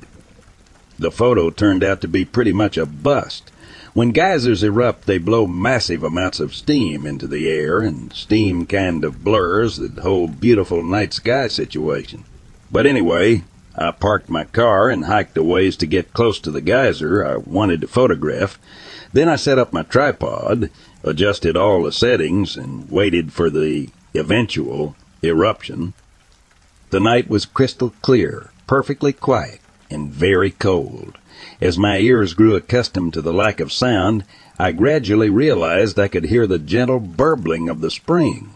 [1.01, 3.49] The photo turned out to be pretty much a bust.
[3.95, 9.03] When geysers erupt, they blow massive amounts of steam into the air, and steam kind
[9.03, 12.23] of blurs the whole beautiful night sky situation.
[12.71, 13.45] But anyway,
[13.75, 17.37] I parked my car and hiked a ways to get close to the geyser I
[17.37, 18.59] wanted to photograph.
[19.11, 20.69] Then I set up my tripod,
[21.03, 25.95] adjusted all the settings, and waited for the eventual eruption.
[26.91, 29.60] The night was crystal clear, perfectly quiet
[29.91, 31.17] and very cold.
[31.59, 34.23] As my ears grew accustomed to the lack of sound,
[34.59, 38.51] I gradually realized I could hear the gentle burbling of the spring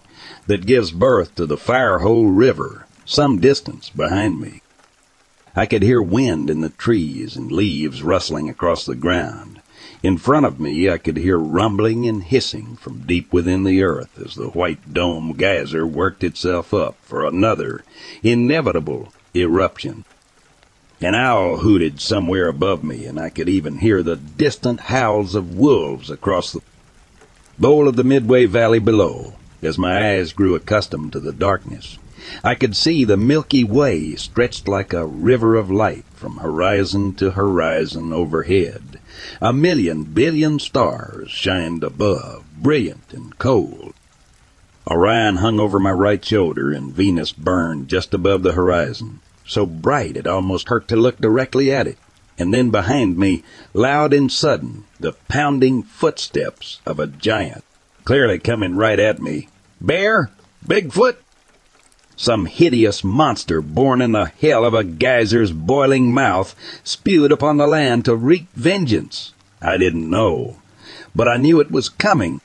[0.48, 4.62] that gives birth to the Firehole River some distance behind me.
[5.56, 9.62] I could hear wind in the trees and leaves rustling across the ground.
[10.04, 14.20] In front of me, I could hear rumbling and hissing from deep within the earth
[14.24, 17.84] as the white dome geyser worked itself up for another
[18.22, 20.06] inevitable eruption.
[21.06, 25.56] An owl hooted somewhere above me, and I could even hear the distant howls of
[25.56, 26.62] wolves across the
[27.60, 32.00] bowl of the Midway Valley below as my eyes grew accustomed to the darkness.
[32.44, 37.30] I could see the Milky Way stretched like a river of light from horizon to
[37.30, 39.00] horizon overhead.
[39.40, 43.94] A million billion stars shined above, brilliant and cold.
[44.90, 50.18] Orion hung over my right shoulder, and Venus burned just above the horizon so bright
[50.18, 51.98] it almost hurt to look directly at it.
[52.38, 53.44] And then behind me,
[53.74, 57.64] loud and sudden, the pounding footsteps of a giant,
[58.04, 59.48] clearly coming right at me.
[59.80, 60.32] Bear?
[60.66, 61.18] Bigfoot?
[62.18, 67.68] Some hideous monster born in the hell of a geyser's boiling mouth spewed upon the
[67.68, 69.34] land to wreak vengeance.
[69.62, 70.58] I didn't know,
[71.14, 72.42] but I knew it was coming,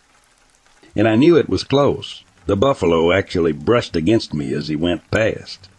[0.94, 2.24] and I knew it was close.
[2.46, 5.69] The buffalo actually brushed against me as he went past.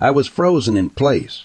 [0.00, 1.44] I was frozen in place,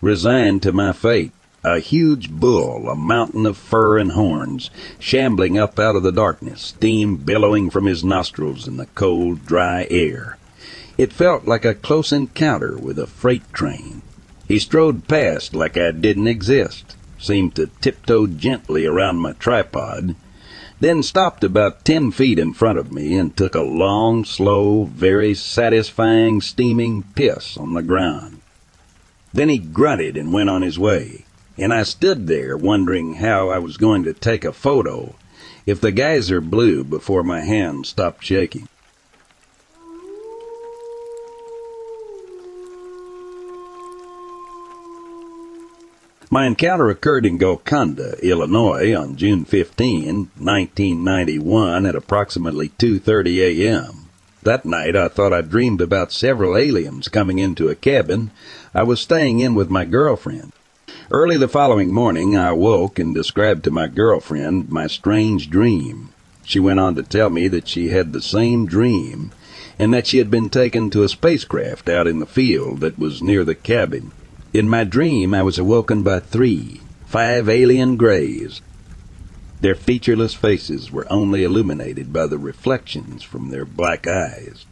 [0.00, 1.32] resigned to my fate.
[1.64, 4.70] A huge bull, a mountain of fur and horns,
[5.00, 9.86] shambling up out of the darkness, steam billowing from his nostrils in the cold, dry
[9.90, 10.38] air.
[10.96, 14.02] It felt like a close encounter with a freight train.
[14.46, 20.14] He strode past like I didn't exist, seemed to tiptoe gently around my tripod,
[20.80, 25.34] then stopped about ten feet in front of me and took a long, slow, very
[25.34, 28.40] satisfying steaming piss on the ground.
[29.32, 31.24] Then he grunted and went on his way,
[31.56, 35.14] and I stood there wondering how I was going to take a photo
[35.66, 38.68] if the geyser blew before my hand stopped shaking.
[46.30, 54.10] My encounter occurred in Golconda, Illinois on June 15, 1991 at approximately 2:30 a.m.
[54.42, 58.30] That night I thought I dreamed about several aliens coming into a cabin
[58.74, 60.52] I was staying in with my girlfriend.
[61.10, 66.10] Early the following morning I awoke and described to my girlfriend my strange dream.
[66.44, 69.30] She went on to tell me that she had the same dream
[69.78, 73.22] and that she had been taken to a spacecraft out in the field that was
[73.22, 74.12] near the cabin
[74.52, 78.60] in my dream, I was awoken by three, five alien greys.
[79.60, 84.64] Their featureless faces were only illuminated by the reflections from their black eyes.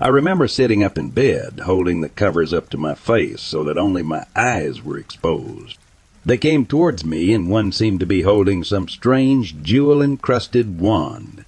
[0.00, 3.78] I remember sitting up in bed, holding the covers up to my face so that
[3.78, 5.78] only my eyes were exposed.
[6.24, 11.44] They came towards me, and one seemed to be holding some strange jewel encrusted wand.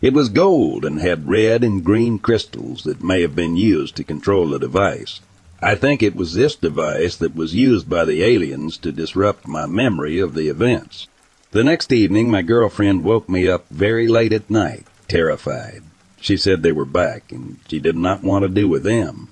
[0.00, 4.04] It was gold and had red and green crystals that may have been used to
[4.04, 5.20] control the device.
[5.62, 9.66] I think it was this device that was used by the aliens to disrupt my
[9.66, 11.08] memory of the events.
[11.52, 15.82] The next evening, my girlfriend woke me up very late at night, terrified.
[16.20, 19.28] She said they were back, and she did not want to do with them.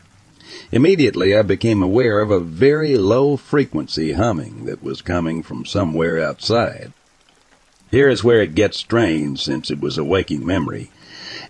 [0.71, 6.23] Immediately I became aware of a very low frequency humming that was coming from somewhere
[6.23, 6.93] outside.
[7.91, 10.91] Here is where it gets strange since it was a waking memory,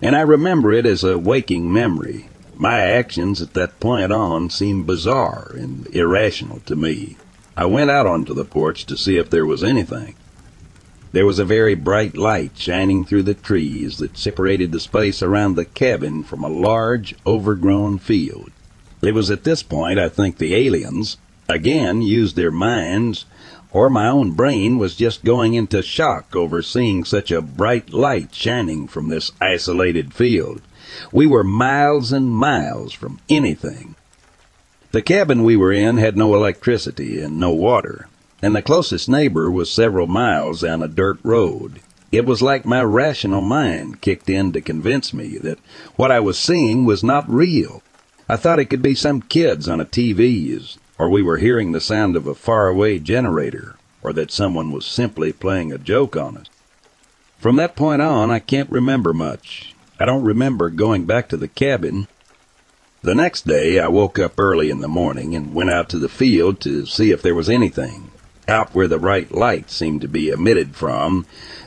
[0.01, 2.29] and I remember it as a waking memory.
[2.63, 7.17] My actions at that point on seemed bizarre and irrational to me.
[7.57, 10.15] I went out onto the porch to see if there was anything.
[11.11, 15.57] There was a very bright light shining through the trees that separated the space around
[15.57, 18.53] the cabin from a large, overgrown field.
[19.03, 21.17] It was at this point I think the aliens,
[21.49, 23.25] again, used their minds,
[23.73, 28.33] or my own brain was just going into shock over seeing such a bright light
[28.33, 30.63] shining from this isolated field.
[31.11, 33.95] We were miles and miles from anything.
[34.93, 38.09] The cabin we were in had no electricity and no water
[38.43, 41.81] and the closest neighbor was several miles down a dirt road.
[42.11, 45.61] It was like my rational mind kicked in to convince me that
[45.95, 47.83] what I was seeing was not real.
[48.29, 52.17] I thought it could be some kids on ATVs, or we were hearing the sound
[52.17, 56.47] of a faraway generator, or that someone was simply playing a joke on us.
[57.39, 59.72] From that point on, I can't remember much.
[60.03, 62.09] I don't remember going back to the cabin.
[63.03, 66.09] The next day, I woke up early in the morning and went out to the
[66.09, 68.11] field to see if there was anything.
[68.49, 71.25] Out where the bright light seemed to be emitted from,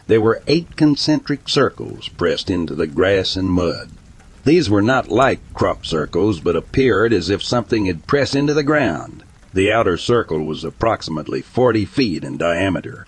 [0.08, 3.92] there were eight concentric circles pressed into the grass and mud.
[4.44, 8.64] These were not like crop circles, but appeared as if something had pressed into the
[8.64, 9.24] ground.
[9.54, 13.08] The outer circle was approximately 40 feet in diameter.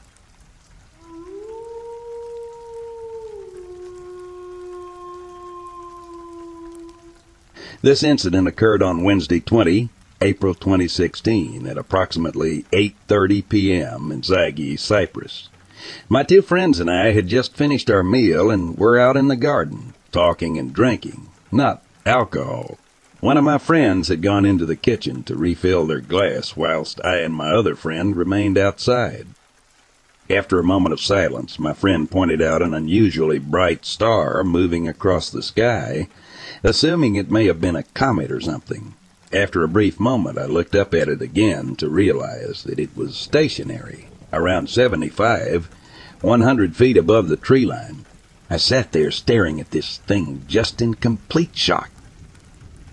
[7.81, 9.89] This incident occurred on Wednesday 20,
[10.21, 14.11] April 2016 at approximately 8:30 p.m.
[14.11, 15.49] in Zaghi, Cyprus.
[16.09, 19.35] My two friends and I had just finished our meal and were out in the
[19.35, 22.79] garden talking and drinking, not alcohol.
[23.19, 27.17] One of my friends had gone into the kitchen to refill their glass whilst I
[27.17, 29.27] and my other friend remained outside.
[30.29, 35.29] After a moment of silence, my friend pointed out an unusually bright star moving across
[35.29, 36.07] the sky,
[36.63, 38.93] assuming it may have been a comet or something.
[39.33, 43.15] After a brief moment, I looked up at it again to realize that it was
[43.15, 45.69] stationary, around 75,
[46.21, 48.05] 100 feet above the tree line.
[48.49, 51.89] I sat there staring at this thing just in complete shock.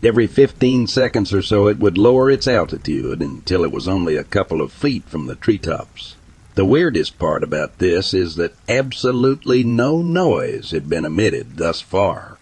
[0.03, 4.25] Every 15 seconds or so, it would lower its altitude until it was only a
[4.25, 6.17] couple of feet from the treetops.
[6.57, 12.34] The weirdest part about this is that absolutely no noise had been emitted thus far.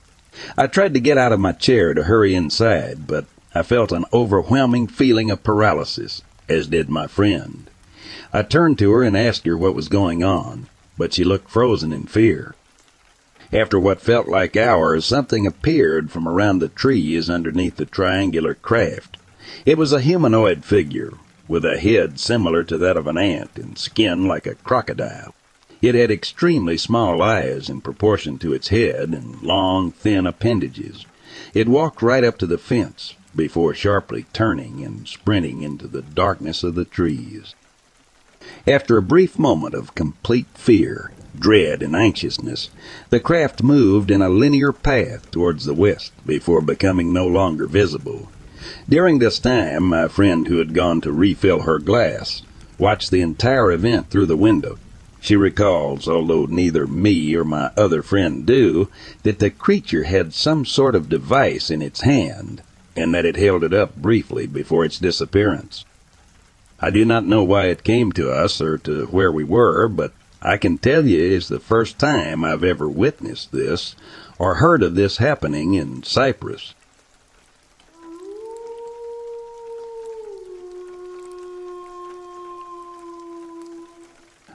[0.57, 4.07] I tried to get out of my chair to hurry inside, but I felt an
[4.13, 7.69] overwhelming feeling of paralysis, as did my friend.
[8.33, 11.93] I turned to her and asked her what was going on, but she looked frozen
[11.93, 12.55] in fear.
[13.53, 19.19] After what felt like hours, something appeared from around the trees underneath the triangular craft.
[19.67, 21.13] It was a humanoid figure,
[21.47, 25.35] with a head similar to that of an ant and skin like a crocodile.
[25.83, 31.07] It had extremely small eyes in proportion to its head and long, thin appendages.
[31.55, 36.63] It walked right up to the fence, before sharply turning and sprinting into the darkness
[36.63, 37.57] of the trees.
[38.65, 42.71] After a brief moment of complete fear, dread, and anxiousness,
[43.11, 48.31] the craft moved in a linear path towards the west before becoming no longer visible.
[48.89, 52.43] During this time, my friend who had gone to refill her glass
[52.79, 54.79] watched the entire event through the window.
[55.23, 58.89] She recalls, although neither me or my other friend do,
[59.23, 62.61] that the creature had some sort of device in its hand
[62.97, 65.85] and that it held it up briefly before its disappearance.
[66.81, 70.13] I do not know why it came to us or to where we were, but
[70.43, 73.95] I can tell you it is the first time I've ever witnessed this
[74.41, 76.75] or heard of this happening in Cyprus.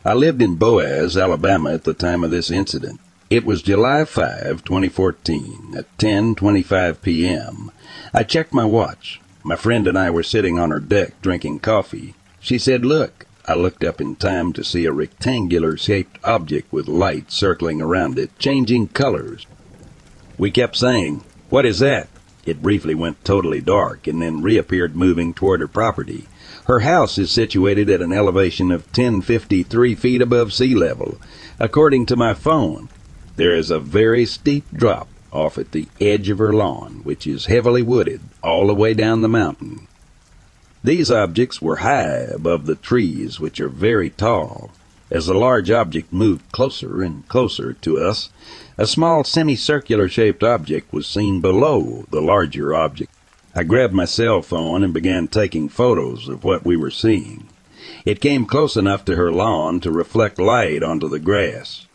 [0.05, 2.99] I lived in Boaz, Alabama at the time of this incident.
[3.29, 7.71] It was July 5, 2014, at 10:25 p.m.
[8.13, 9.19] I checked my watch.
[9.43, 12.13] My friend and I were sitting on her deck drinking coffee.
[12.39, 16.89] She said, "Look." I looked up in time to see a rectangular shaped object with
[16.89, 19.47] light circling around it, changing colors.
[20.37, 22.09] We kept saying, What is that?
[22.45, 26.27] It briefly went totally dark and then reappeared moving toward her property.
[26.67, 31.17] Her house is situated at an elevation of 1053 feet above sea level.
[31.61, 32.89] According to my phone,
[33.37, 37.45] there is a very steep drop off at the edge of her lawn, which is
[37.45, 39.87] heavily wooded all the way down the mountain.
[40.83, 44.71] These objects were high above the trees, which are very tall.
[45.09, 48.29] As the large object moved closer and closer to us,
[48.77, 53.13] a small semicircular shaped object was seen below the larger object.
[53.59, 57.49] I grabbed my cell phone and began taking photos of what we were seeing.
[58.05, 61.87] It came close enough to her lawn to reflect light onto the grass.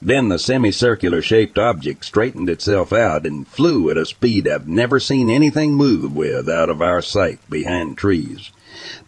[0.00, 5.00] Then the semicircular shaped object straightened itself out and flew at a speed I've never
[5.00, 8.52] seen anything move with out of our sight behind trees.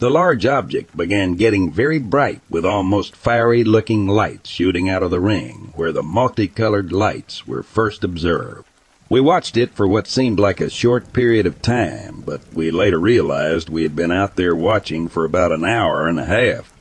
[0.01, 5.13] The large object began getting very bright with almost fiery looking lights shooting out of
[5.13, 8.67] the ring where the multicolored lights were first observed.
[9.13, 12.99] We watched it for what seemed like a short period of time, but we later
[12.99, 16.73] realized we had been out there watching for about an hour and a half.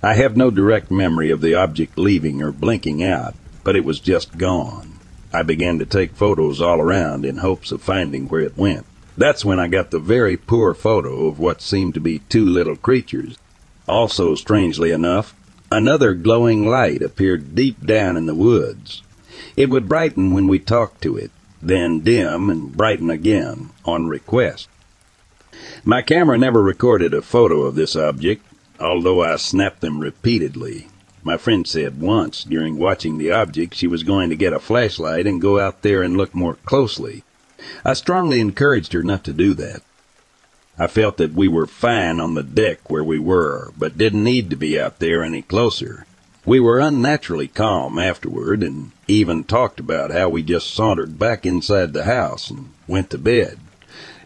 [0.00, 3.34] I have no direct memory of the object leaving or blinking out,
[3.64, 5.00] but it was just gone.
[5.32, 8.86] I began to take photos all around in hopes of finding where it went.
[9.18, 12.76] That's when I got the very poor photo of what seemed to be two little
[12.76, 13.36] creatures.
[13.88, 15.34] Also, strangely enough,
[15.72, 19.02] another glowing light appeared deep down in the woods.
[19.56, 21.32] It would brighten when we talked to it,
[21.62, 24.68] then dim and brighten again on request.
[25.84, 28.44] My camera never recorded a photo of this object,
[28.78, 30.88] although I snapped them repeatedly.
[31.22, 35.26] My friend said once, during watching the object, she was going to get a flashlight
[35.26, 37.24] and go out there and look more closely.
[37.84, 39.82] I strongly encouraged her not to do that.
[40.78, 44.48] I felt that we were fine on the deck where we were, but didn't need
[44.48, 46.06] to be out there any closer.
[46.46, 51.92] We were unnaturally calm afterward and even talked about how we just sauntered back inside
[51.92, 53.58] the house and went to bed.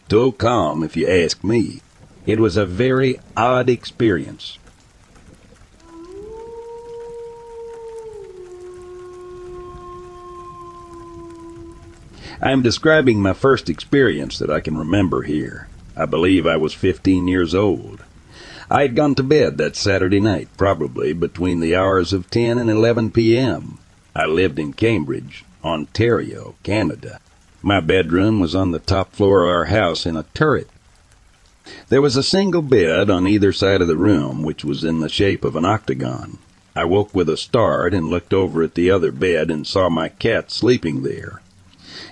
[0.09, 1.81] Too calm, if you ask me.
[2.27, 4.59] It was a very odd experience.
[12.41, 15.69] I am describing my first experience that I can remember here.
[15.97, 18.05] I believe I was 15 years old.
[18.71, 22.69] I had gone to bed that Saturday night, probably between the hours of 10 and
[22.69, 23.79] 11 p.m.
[24.17, 27.19] I lived in Cambridge, Ontario, Canada.
[27.63, 30.69] My bedroom was on the top floor of our house in a turret.
[31.89, 35.09] There was a single bed on either side of the room, which was in the
[35.09, 36.39] shape of an octagon.
[36.77, 40.11] I woke with a start and looked over at the other bed and saw my
[40.11, 41.41] cat sleeping there.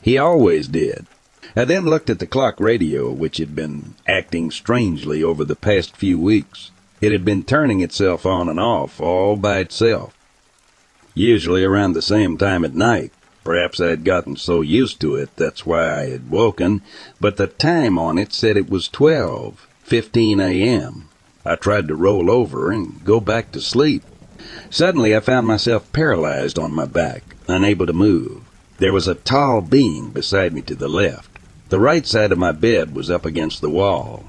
[0.01, 1.07] He always did.
[1.55, 5.97] I then looked at the clock radio, which had been acting strangely over the past
[5.97, 6.71] few weeks.
[7.01, 10.15] It had been turning itself on and off all by itself.
[11.15, 13.13] Usually around the same time at night.
[13.45, 16.81] Perhaps I had gotten so used to it, that's why I had woken,
[17.21, 21.09] but the time on it said it was twelve fifteen a.m.
[21.45, 24.05] I tried to roll over and go back to sleep.
[24.71, 28.43] Suddenly I found myself paralyzed on my back, unable to move.
[28.79, 31.31] There was a tall being beside me to the left.
[31.69, 34.25] The right side of my bed was up against the wall.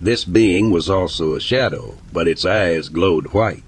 [0.00, 3.62] This being was also a shadow, but its eyes glowed white.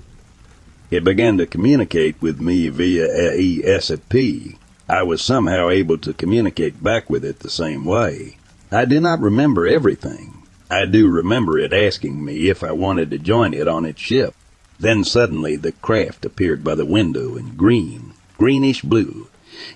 [0.91, 4.57] It began to communicate with me via ESP,
[4.91, 8.39] I was somehow able to communicate back with it the same way.
[8.73, 10.43] I do not remember everything.
[10.71, 14.35] I do remember it asking me if I wanted to join it on its ship.
[14.81, 19.29] Then suddenly the craft appeared by the window in green, greenish blue,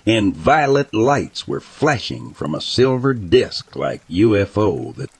[0.03, 5.11] and violet lights were flashing from a silver disk like UFO that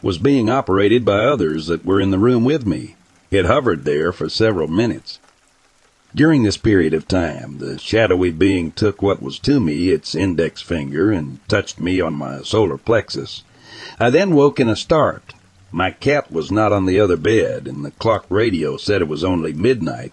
[0.00, 2.96] was being operated by others that were in the room with me.
[3.32, 5.18] It hovered there for several minutes.
[6.14, 10.60] During this period of time, the shadowy being took what was to me its index
[10.60, 13.42] finger and touched me on my solar plexus.
[13.98, 15.32] I then woke in a start.
[15.70, 19.24] My cat was not on the other bed, and the clock radio said it was
[19.24, 20.12] only midnight.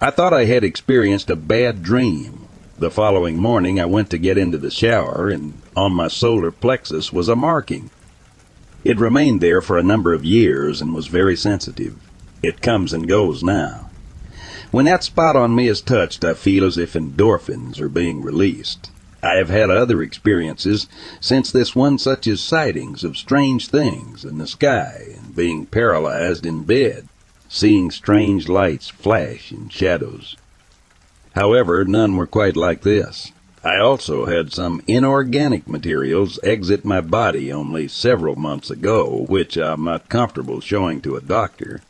[0.00, 2.48] I thought I had experienced a bad dream.
[2.80, 7.12] The following morning, I went to get into the shower, and on my solar plexus
[7.12, 7.90] was a marking.
[8.82, 11.96] It remained there for a number of years and was very sensitive.
[12.42, 13.90] It comes and goes now.
[14.70, 18.90] When that spot on me is touched, I feel as if endorphins are being released.
[19.22, 20.86] I have had other experiences
[21.20, 26.44] since this one, such as sightings of strange things in the sky and being paralyzed
[26.44, 27.08] in bed,
[27.48, 30.36] seeing strange lights flash in shadows.
[31.34, 33.32] However, none were quite like this.
[33.64, 39.84] I also had some inorganic materials exit my body only several months ago, which I'm
[39.84, 41.80] not comfortable showing to a doctor.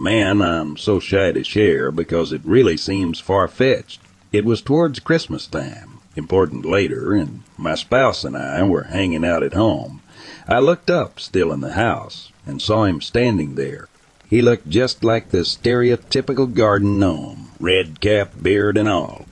[0.00, 4.00] Man, I'm so shy to share because it really seems far-fetched.
[4.30, 9.42] It was towards Christmas time, important later, and my spouse and I were hanging out
[9.42, 10.00] at home.
[10.46, 13.88] I looked up, still in the house, and saw him standing there.
[14.30, 19.26] He looked just like the stereotypical garden gnome, red cap, beard, and all.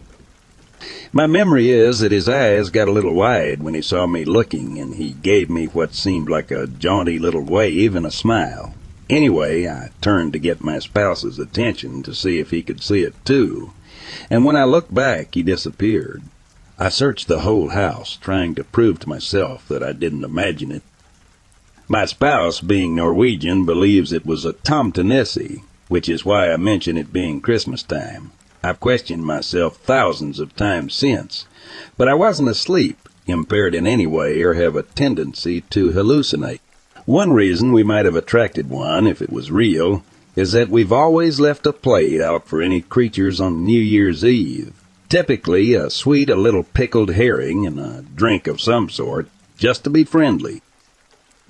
[1.13, 4.81] My memory is that his eyes got a little wide when he saw me looking,
[4.81, 8.75] and he gave me what seemed like a jaunty little wave and a smile.
[9.09, 13.15] Anyway, I turned to get my spouse's attention to see if he could see it
[13.25, 13.73] too,
[14.29, 16.23] and when I looked back, he disappeared.
[16.79, 20.83] I searched the whole house, trying to prove to myself that I didn't imagine it.
[21.89, 27.13] My spouse, being Norwegian, believes it was a tomtenisse, which is why I mention it
[27.13, 28.33] being Christmas time.
[28.63, 31.47] I've questioned myself thousands of times since,
[31.97, 36.59] but I wasn't asleep, impaired in any way, or have a tendency to hallucinate.
[37.07, 40.03] One reason we might have attracted one, if it was real,
[40.35, 44.73] is that we've always left a plate out for any creatures on New Year's Eve.
[45.09, 49.91] Typically a sweet, a little pickled herring, and a drink of some sort, just to
[49.91, 50.63] be friendly.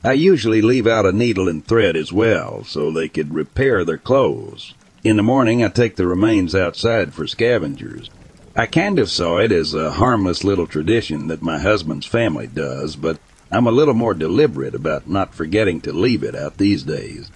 [0.05, 3.97] I usually leave out a needle and thread as well, so they could repair their
[3.97, 4.75] clothes.
[5.03, 8.11] In the morning, I take the remains outside for scavengers.
[8.55, 12.95] I kind of saw it as a harmless little tradition that my husband's family does,
[12.95, 13.19] but
[13.51, 17.31] I'm a little more deliberate about not forgetting to leave it out these days.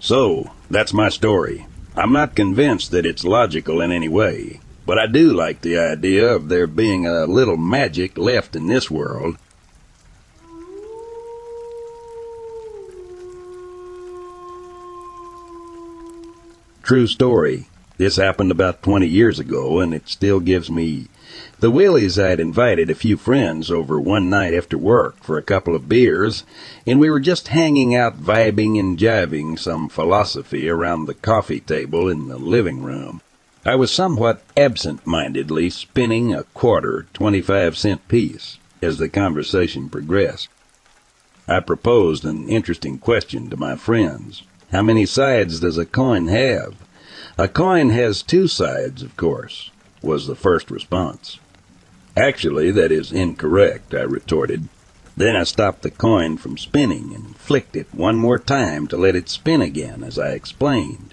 [0.00, 1.66] So, that's my story.
[1.96, 6.32] I'm not convinced that it's logical in any way, but I do like the idea
[6.32, 9.36] of there being a little magic left in this world.
[16.82, 17.66] True story.
[17.98, 21.08] This happened about 20 years ago, and it still gives me
[21.60, 22.18] the willies.
[22.18, 26.44] I'd invited a few friends over one night after work for a couple of beers,
[26.86, 32.08] and we were just hanging out, vibing and jiving some philosophy around the coffee table
[32.08, 33.20] in the living room.
[33.64, 40.48] I was somewhat absent-mindedly spinning a quarter, 25 cent piece as the conversation progressed.
[41.46, 44.42] I proposed an interesting question to my friends.
[44.70, 46.74] How many sides does a coin have?
[47.36, 49.70] A coin has two sides, of course,
[50.02, 51.38] was the first response.
[52.16, 54.68] Actually, that is incorrect, I retorted.
[55.16, 59.16] Then I stopped the coin from spinning and flicked it one more time to let
[59.16, 61.12] it spin again, as I explained.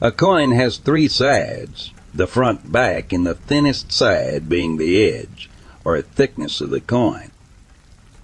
[0.00, 5.48] A coin has three sides, the front, back, and the thinnest side being the edge,
[5.84, 7.30] or thickness of the coin.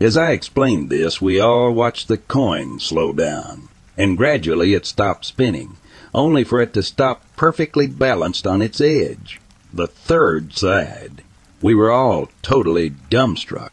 [0.00, 5.24] As I explained this, we all watched the coin slow down, and gradually it stopped
[5.24, 5.76] spinning,
[6.14, 9.40] only for it to stop perfectly balanced on its edge,
[9.72, 11.22] the third side.
[11.60, 13.70] We were all totally dumbstruck.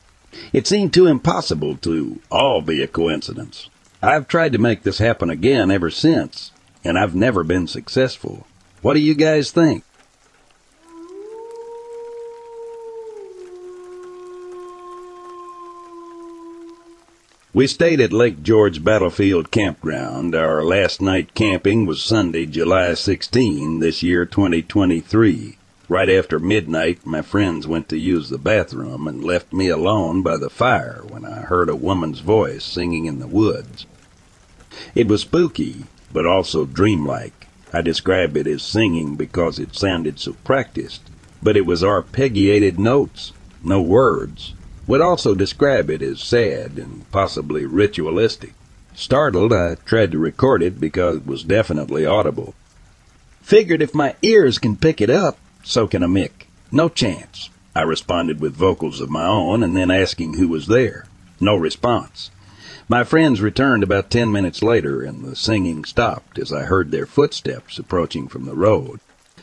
[0.52, 3.70] It seemed too impossible to all be a coincidence.
[4.02, 6.52] I've tried to make this happen again ever since,
[6.84, 8.46] and I've never been successful.
[8.82, 9.84] What do you guys think?
[17.54, 20.36] We stayed at Lake George Battlefield Campground.
[20.36, 25.58] Our last night camping was Sunday, July 16, this year 2023.
[25.88, 30.36] Right after midnight, my friends went to use the bathroom and left me alone by
[30.38, 33.86] the fire when I heard a woman's voice singing in the woods.
[34.96, 37.46] It was spooky, but also dreamlike.
[37.72, 41.04] I describe it as singing because it sounded so practiced,
[41.44, 43.32] but it was arpeggiated notes,
[43.64, 44.56] no words.
[44.88, 48.54] Would also describe it as sad and possibly ritualistic.
[48.96, 52.56] Startled, I tried to record it because it was definitely audible.
[53.44, 56.48] Figured if my ears can pick it up, so can a mic.
[56.72, 57.50] No chance.
[57.76, 61.08] I responded with vocals of my own and then asking who was there.
[61.42, 62.32] No response.
[62.88, 67.08] My friends returned about ten minutes later and the singing stopped as I heard their
[67.08, 69.00] footsteps approaching from the road.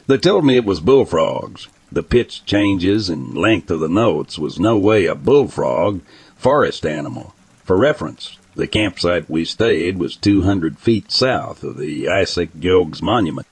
[0.07, 1.69] They told me it was bullfrogs.
[1.91, 6.01] The pitch changes and length of the notes was no way a bullfrog,
[6.37, 7.35] forest animal.
[7.65, 13.47] For reference, the campsite we stayed was 200 feet south of the Isaac Jogues Monument.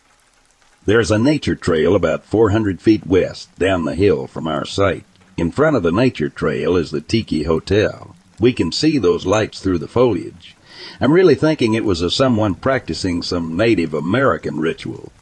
[0.90, 5.04] There's a nature trail about 400 feet west down the hill from our site.
[5.36, 8.16] In front of the nature trail is the Tiki Hotel.
[8.40, 10.56] We can see those lights through the foliage.
[11.00, 15.12] I'm really thinking it was a someone practicing some Native American ritual.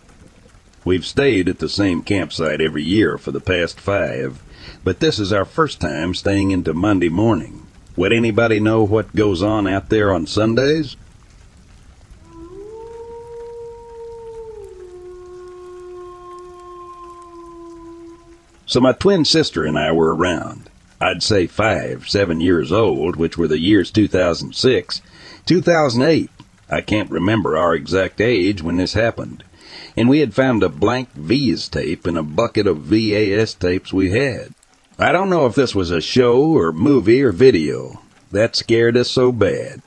[0.87, 4.43] We've stayed at the same campsite every year for the past five,
[4.85, 7.67] but this is our first time staying into Monday morning.
[7.95, 10.97] Would anybody know what goes on out there on Sundays?
[18.69, 20.69] So my twin sister and I were around.
[21.01, 25.01] I'd say five, seven years old, which were the years 2006,
[25.47, 26.31] 2008,
[26.69, 29.43] I can't remember our exact age when this happened.
[29.97, 34.11] And we had found a blank VHS tape in a bucket of VHS tapes we
[34.11, 34.51] had.
[34.99, 38.03] I don't know if this was a show or movie or video.
[38.33, 39.81] That scared us so bad.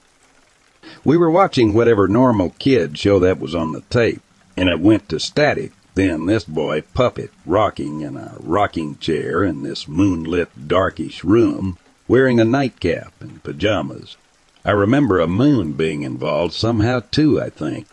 [1.03, 4.23] We were watching whatever normal kid show that was on the tape,
[4.57, 5.71] and it went to static.
[5.93, 11.77] Then this boy, Puppet, rocking in a rocking chair in this moonlit, darkish room,
[12.07, 14.15] wearing a nightcap and pajamas.
[14.63, 17.87] I remember a moon being involved somehow too, I think.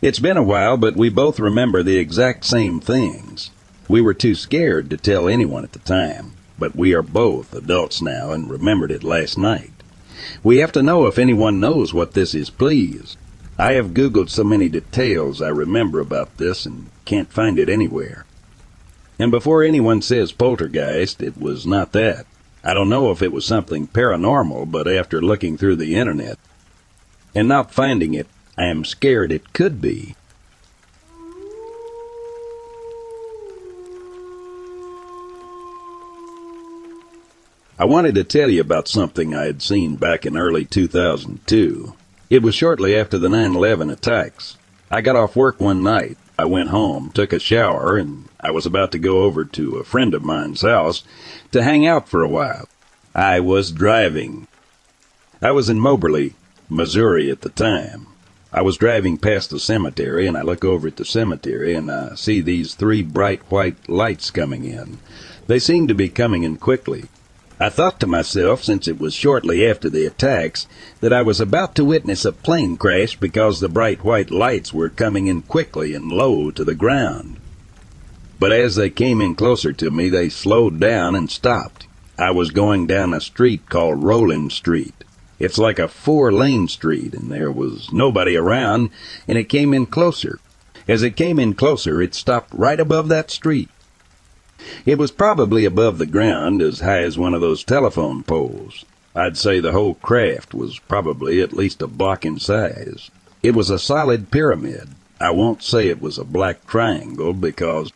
[0.00, 3.50] It's been a while, but we both remember the exact same things.
[3.88, 8.02] We were too scared to tell anyone at the time, but we are both adults
[8.02, 9.72] now and remembered it last night.
[10.42, 13.16] We have to know if anyone knows what this is, please.
[13.58, 18.26] I have Googled so many details I remember about this and can't find it anywhere.
[19.18, 22.26] And before anyone says poltergeist, it was not that.
[22.62, 26.38] I don't know if it was something paranormal, but after looking through the internet
[27.34, 28.26] and not finding it,
[28.58, 30.16] I am scared it could be.
[37.78, 41.94] I wanted to tell you about something I had seen back in early 2002.
[42.28, 44.56] It was shortly after the 9-11 attacks.
[44.90, 46.18] I got off work one night.
[46.36, 49.84] I went home, took a shower, and I was about to go over to a
[49.84, 51.04] friend of mine's house
[51.52, 52.68] to hang out for a while.
[53.14, 54.48] I was driving.
[55.40, 56.34] I was in Moberly,
[56.68, 58.08] Missouri at the time.
[58.52, 62.16] I was driving past the cemetery and I look over at the cemetery and I
[62.16, 64.98] see these three bright white lights coming in.
[65.46, 67.04] They seemed to be coming in quickly.
[67.58, 70.66] I thought to myself, since it was shortly after the attacks,
[71.00, 74.90] that I was about to witness a plane crash because the bright white lights were
[74.90, 77.38] coming in quickly and low to the ground.
[78.38, 81.86] But as they came in closer to me, they slowed down and stopped.
[82.18, 84.94] I was going down a street called Roland Street.
[85.38, 88.90] It's like a four lane street, and there was nobody around,
[89.26, 90.38] and it came in closer.
[90.86, 93.70] As it came in closer, it stopped right above that street.
[94.84, 98.84] It was probably above the ground, as high as one of those telephone poles.
[99.14, 103.10] I'd say the whole craft was probably at least a block in size.
[103.42, 104.88] It was a solid pyramid.
[105.20, 107.92] I won't say it was a black triangle because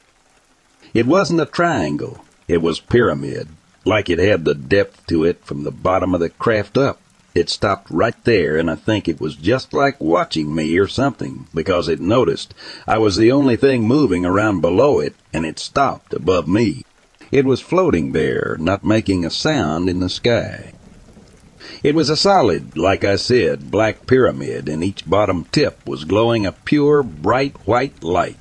[0.95, 2.25] it wasn't a triangle.
[2.49, 3.49] It was pyramid,
[3.85, 7.00] like it had the depth to it from the bottom of the craft up.
[7.35, 11.47] It stopped right there, and I think it was just like watching me or something,
[11.55, 12.55] because it noticed
[12.89, 16.85] I was the only thing moving around below it, and it stopped above me.
[17.31, 20.72] It was floating there, not making a sound in the sky.
[21.85, 26.45] It was a solid, like I said, black pyramid, and each bottom tip was glowing
[26.45, 28.39] a pure, bright white light.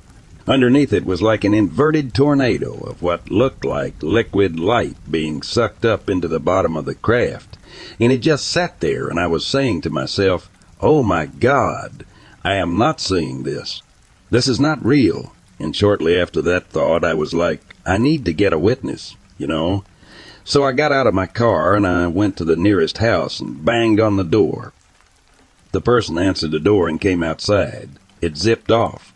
[0.50, 5.86] Underneath it was like an inverted tornado of what looked like liquid light being sucked
[5.86, 7.56] up into the bottom of the craft
[7.98, 12.04] and it just sat there, and I was saying to myself, Oh my God,
[12.42, 13.82] I am not seeing this.
[14.30, 15.34] This is not real.
[15.58, 19.46] And shortly after that thought, I was like, I need to get a witness, you
[19.46, 19.84] know.
[20.44, 23.64] So I got out of my car and I went to the nearest house and
[23.64, 24.72] banged on the door.
[25.72, 27.90] The person answered the door and came outside.
[28.20, 29.09] It zipped off.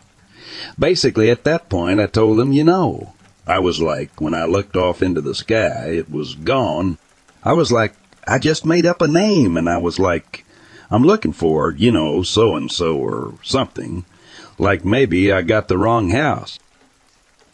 [0.77, 3.13] Basically, at that point, I told them, you know.
[3.47, 6.97] I was like, when I looked off into the sky, it was gone.
[7.43, 7.93] I was like,
[8.27, 10.45] I just made up a name and I was like,
[10.89, 14.05] I'm looking for, you know, so and so or something.
[14.57, 16.57] Like maybe I got the wrong house.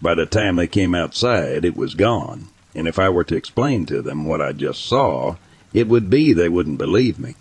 [0.02, 2.48] By the time they came outside, it was gone.
[2.74, 5.36] And if I were to explain to them what I just saw,
[5.74, 7.36] it would be they wouldn't believe me.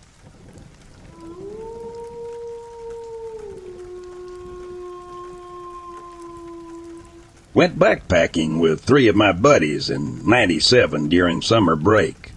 [7.53, 12.31] Went backpacking with three of my buddies in 97 during summer break.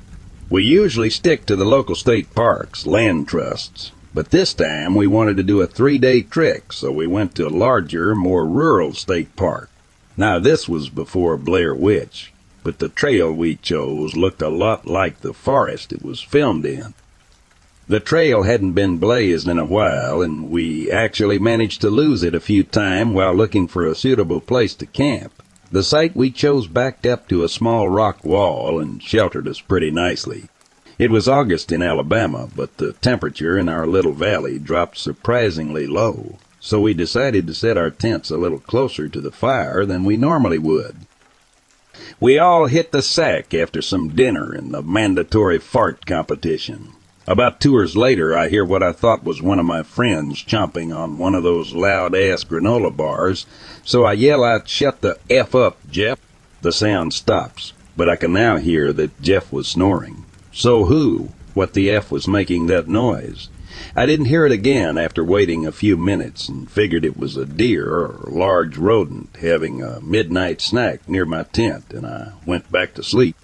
[0.50, 5.38] We usually stick to the local state parks, land trusts, but this time we wanted
[5.38, 9.36] to do a three day trek, so we went to a larger, more rural state
[9.36, 9.70] park.
[10.18, 12.34] Now this was before Blair Witch,
[12.64, 16.96] but the trail we chose looked a lot like the forest it was filmed in.
[17.86, 22.34] The trail hadn't been blazed in a while, and we actually managed to lose it
[22.34, 25.34] a few times while looking for a suitable place to camp.
[25.70, 29.92] The site we chose backed up to a small rock wall and sheltered us pretty
[29.92, 30.46] nicely.
[30.98, 36.38] It was August in Alabama, but the temperature in our little valley dropped surprisingly low,
[36.62, 40.16] so we decided to set our tents a little closer to the fire than we
[40.16, 40.96] normally would.
[42.22, 46.94] We all hit the sack after some dinner and the mandatory fart competition.
[47.26, 50.94] About two hours later, I hear what I thought was one of my friends chomping
[50.94, 53.46] on one of those loud ass granola bars,
[53.86, 56.20] so I yell out, Shut the F up, Jeff.
[56.62, 60.26] The sound stops, but I can now hear that Jeff was snoring.
[60.52, 63.48] So who, what the F was making that noise?
[63.96, 67.46] I didn't hear it again after waiting a few minutes and figured it was a
[67.46, 72.70] deer or a large rodent having a midnight snack near my tent and I went
[72.70, 73.38] back to sleep.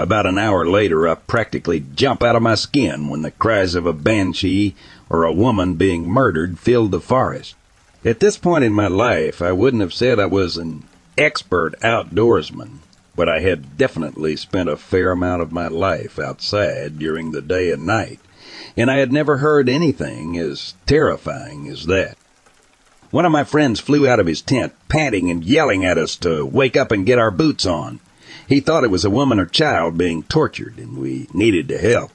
[0.00, 3.84] About an hour later, I practically jump out of my skin when the cries of
[3.84, 4.74] a banshee
[5.10, 7.54] or a woman being murdered filled the forest.
[8.02, 10.84] At this point in my life, I wouldn't have said I was an
[11.18, 12.78] expert outdoorsman,
[13.14, 17.70] but I had definitely spent a fair amount of my life outside during the day
[17.70, 18.20] and night,
[18.78, 22.16] and I had never heard anything as terrifying as that.
[23.10, 26.46] One of my friends flew out of his tent, panting and yelling at us to
[26.46, 28.00] wake up and get our boots on.
[28.50, 32.10] He thought it was a woman or child being tortured, and we needed to help.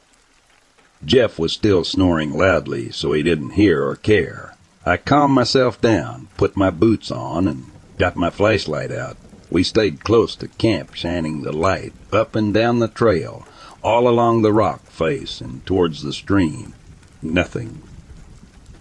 [1.06, 4.54] Jeff was still snoring loudly, so he didn't hear or care.
[4.86, 9.16] I calmed myself down, put my boots on, and got my flashlight out.
[9.50, 13.48] We stayed close to camp, shining the light up and down the trail,
[13.82, 16.74] all along the rock face and towards the stream.
[17.22, 17.82] Nothing.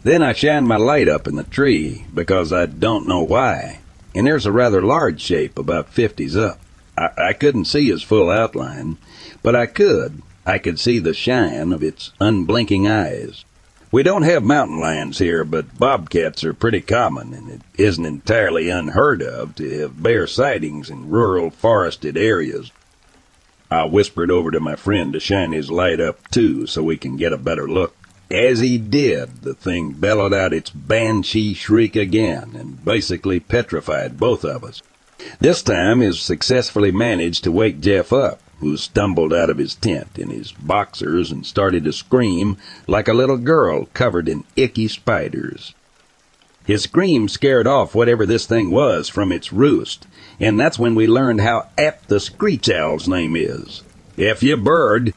[0.02, 3.78] Then I shined my light up in the tree, because I don't know why,
[4.12, 6.58] and there's a rather large shape about fifties up.
[6.96, 8.98] I, I couldn't see his full outline,
[9.42, 10.22] but I could.
[10.46, 13.44] I could see the shine of its unblinking eyes.
[13.90, 18.68] We don't have mountain lions here, but bobcats are pretty common, and it isn't entirely
[18.68, 22.72] unheard of to have bear sightings in rural forested areas.
[23.70, 27.16] I whispered over to my friend to shine his light up too so we can
[27.16, 27.96] get a better look.
[28.30, 34.44] As he did, the thing bellowed out its banshee shriek again and basically petrified both
[34.44, 34.82] of us.
[35.40, 40.18] This time he successfully managed to wake Jeff up, who stumbled out of his tent
[40.18, 42.56] in his boxers and started to scream
[42.86, 45.74] like a little girl covered in icky spiders.
[46.66, 50.06] His scream scared off whatever this thing was from its roost,
[50.40, 53.82] and that's when we learned how apt the screech owl's name is.
[54.16, 55.12] If you bird,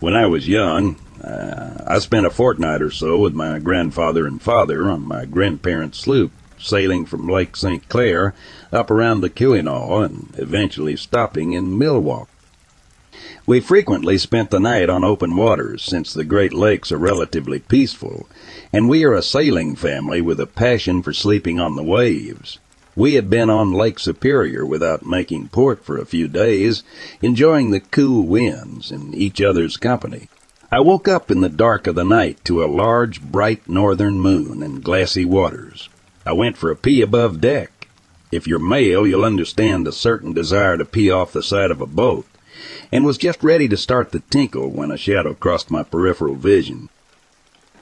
[0.00, 4.40] When I was young, uh, I spent a fortnight or so with my grandfather and
[4.40, 7.88] father on my grandparents' sloop, sailing from Lake St.
[7.88, 8.34] Clair
[8.72, 12.30] up around the Keweenaw and eventually stopping in Milwaukee.
[13.46, 18.28] We frequently spent the night on open waters since the Great Lakes are relatively peaceful,
[18.72, 22.58] and we are a sailing family with a passion for sleeping on the waves.
[22.96, 26.82] We had been on Lake Superior without making port for a few days,
[27.22, 30.28] enjoying the cool winds and each other's company.
[30.72, 34.62] I woke up in the dark of the night to a large, bright northern moon
[34.62, 35.88] and glassy waters.
[36.24, 37.88] I went for a pee above deck.
[38.30, 41.86] If you're male, you'll understand a certain desire to pee off the side of a
[41.86, 42.24] boat,
[42.92, 46.88] and was just ready to start the tinkle when a shadow crossed my peripheral vision.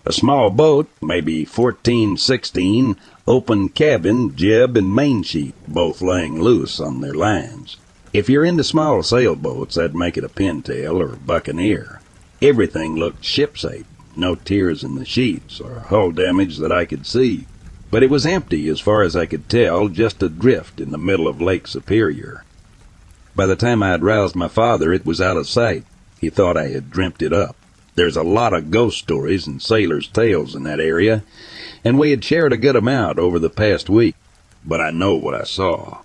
[0.07, 7.03] A small boat, maybe fourteen, sixteen, open cabin, jib, and mainsheet, both laying loose on
[7.03, 7.77] their lines.
[8.15, 11.98] If you're into small sailboats, I'd make it a pintail or buccaneer.
[12.41, 13.87] Everything looked shipshape,
[14.17, 17.47] no tears in the sheets or hull damage that I could see.
[17.91, 21.27] But it was empty as far as I could tell, just adrift in the middle
[21.27, 22.45] of Lake Superior.
[23.35, 25.85] By the time I had roused my father, it was out of sight.
[26.21, 27.57] He thought I had dreamt it up.
[27.95, 31.25] There's a lot of ghost stories and sailors' tales in that area,
[31.85, 34.15] and we had shared a good amount over the past week.
[34.65, 36.03] But I know what I saw.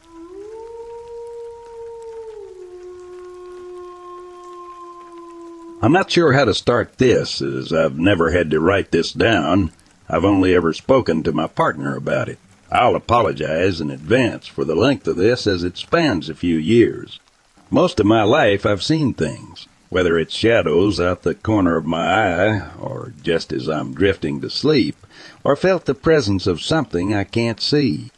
[5.83, 9.73] I'm not sure how to start this, as I've never had to write this down.
[10.07, 12.39] I've only ever spoken to my partner about it.
[12.71, 17.19] I'll apologize in advance for the length of this as it spans a few years.
[17.69, 22.07] Most of my life I've seen things, whether it's shadows out the corner of my
[22.07, 24.95] eye, or just as I'm drifting to sleep,
[25.43, 28.09] or felt the presence of something I can't see.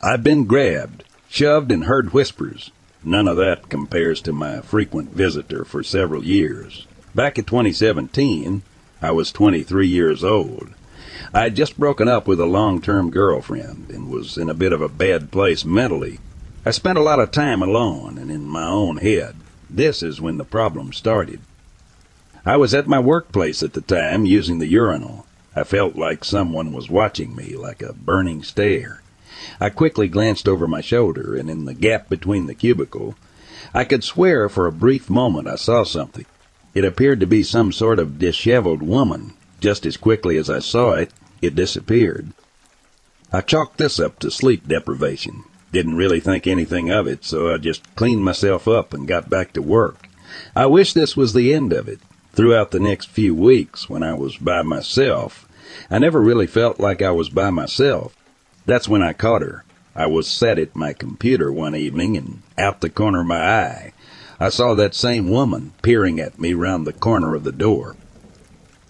[0.00, 2.70] I've been grabbed, shoved, and heard whispers,
[3.04, 6.86] None of that compares to my frequent visitor for several years.
[7.14, 8.62] Back in 2017,
[9.00, 10.70] I was 23 years old.
[11.32, 14.82] I had just broken up with a long-term girlfriend and was in a bit of
[14.82, 16.18] a bad place mentally.
[16.66, 19.36] I spent a lot of time alone and in my own head.
[19.70, 21.40] This is when the problem started.
[22.44, 25.26] I was at my workplace at the time using the urinal.
[25.54, 29.02] I felt like someone was watching me like a burning stare.
[29.60, 33.14] I quickly glanced over my shoulder, and in the gap between the cubicle,
[33.74, 36.26] I could swear for a brief moment I saw something.
[36.74, 39.34] It appeared to be some sort of disheveled woman.
[39.60, 41.10] Just as quickly as I saw it,
[41.42, 42.32] it disappeared.
[43.32, 45.44] I chalked this up to sleep deprivation.
[45.72, 49.52] Didn't really think anything of it, so I just cleaned myself up and got back
[49.52, 50.08] to work.
[50.56, 52.00] I wish this was the end of it.
[52.32, 55.46] Throughout the next few weeks, when I was by myself,
[55.90, 58.16] I never really felt like I was by myself.
[58.68, 59.64] That's when I caught her.
[59.96, 63.92] I was sat at my computer one evening and out the corner of my eye,
[64.38, 67.96] I saw that same woman peering at me round the corner of the door.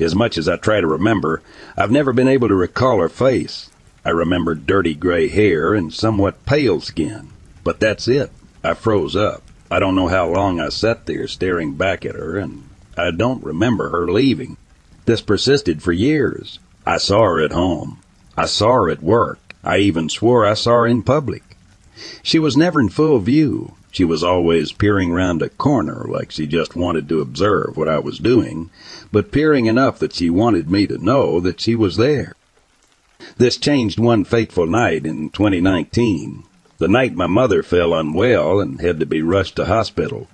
[0.01, 1.43] As much as I try to remember,
[1.76, 3.70] I've never been able to recall her face.
[4.05, 7.29] I remember dirty gray hair and somewhat pale skin,
[7.62, 8.33] but that's it.
[8.64, 9.45] I froze up.
[9.70, 13.45] I don't know how long I sat there staring back at her, and I don't
[13.45, 14.57] remember her leaving.
[15.05, 16.59] This persisted for years.
[16.85, 18.01] I saw her at home.
[18.37, 19.39] I saw her at work.
[19.65, 21.43] I even swore I saw her in public.
[22.23, 23.75] She was never in full view.
[23.91, 27.99] She was always peering round a corner like she just wanted to observe what I
[27.99, 28.71] was doing,
[29.11, 32.35] but peering enough that she wanted me to know that she was there.
[33.37, 36.45] This changed one fateful night in 2019,
[36.79, 40.29] the night my mother fell unwell and had to be rushed to hospital.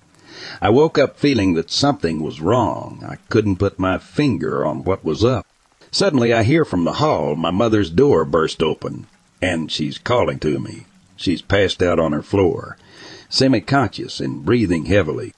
[0.61, 3.03] I woke up feeling that something was wrong.
[3.09, 5.47] I couldn't put my finger on what was up.
[5.91, 9.07] Suddenly I hear from the hall my mother's door burst open,
[9.45, 10.87] and she's calling to me.
[11.17, 12.79] She's passed out on her floor,
[13.29, 15.35] semi-conscious and breathing heavily.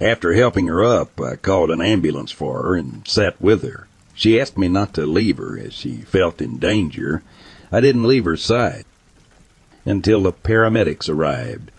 [0.00, 3.88] After helping her up, I called an ambulance for her and sat with her.
[4.14, 7.24] She asked me not to leave her as she felt in danger.
[7.72, 8.84] I didn't leave her side
[9.84, 11.72] until the paramedics arrived.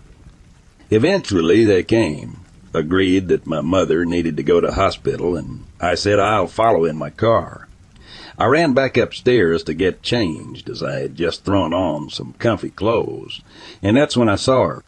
[0.90, 2.42] Eventually they came,
[2.74, 6.98] agreed that my mother needed to go to hospital, and I said I'll follow in
[6.98, 7.69] my car.
[8.40, 12.70] I ran back upstairs to get changed as I had just thrown on some comfy
[12.70, 13.42] clothes,
[13.84, 14.84] and that's when I saw her.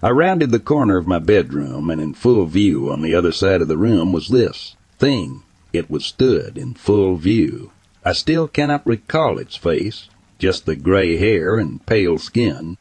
[0.00, 3.60] I rounded the corner of my bedroom, and in full view on the other side
[3.60, 5.42] of the room was this thing.
[5.72, 7.72] It was stood in full view.
[8.04, 12.78] I still cannot recall its face, just the gray hair and pale skin.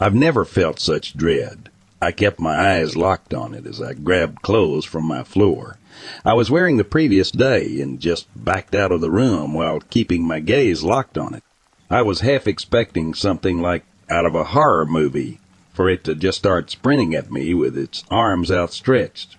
[0.00, 1.68] I've never felt such dread.
[2.00, 5.76] I kept my eyes locked on it as I grabbed clothes from my floor.
[6.24, 10.26] I was wearing the previous day and just backed out of the room while keeping
[10.26, 11.42] my gaze locked on it.
[11.90, 15.40] I was half expecting something like out of a horror movie
[15.72, 19.36] for it to just start sprinting at me with its arms outstretched.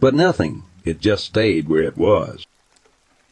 [0.00, 0.62] But nothing.
[0.84, 2.46] It just stayed where it was.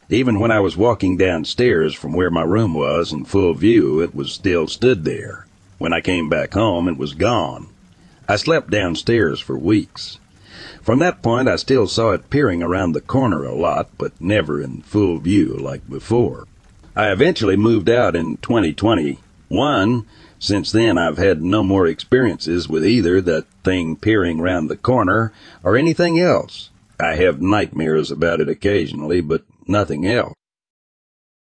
[0.09, 4.13] Even when I was walking downstairs from where my room was in full view, it
[4.13, 5.47] was still stood there.
[5.77, 7.67] When I came back home, it was gone.
[8.27, 10.19] I slept downstairs for weeks.
[10.83, 14.61] From that point, I still saw it peering around the corner a lot, but never
[14.61, 16.45] in full view like before.
[16.93, 20.05] I eventually moved out in 2021.
[20.39, 25.31] Since then, I've had no more experiences with either that thing peering round the corner
[25.63, 26.69] or anything else.
[26.99, 30.33] I have nightmares about it occasionally, but nothing else.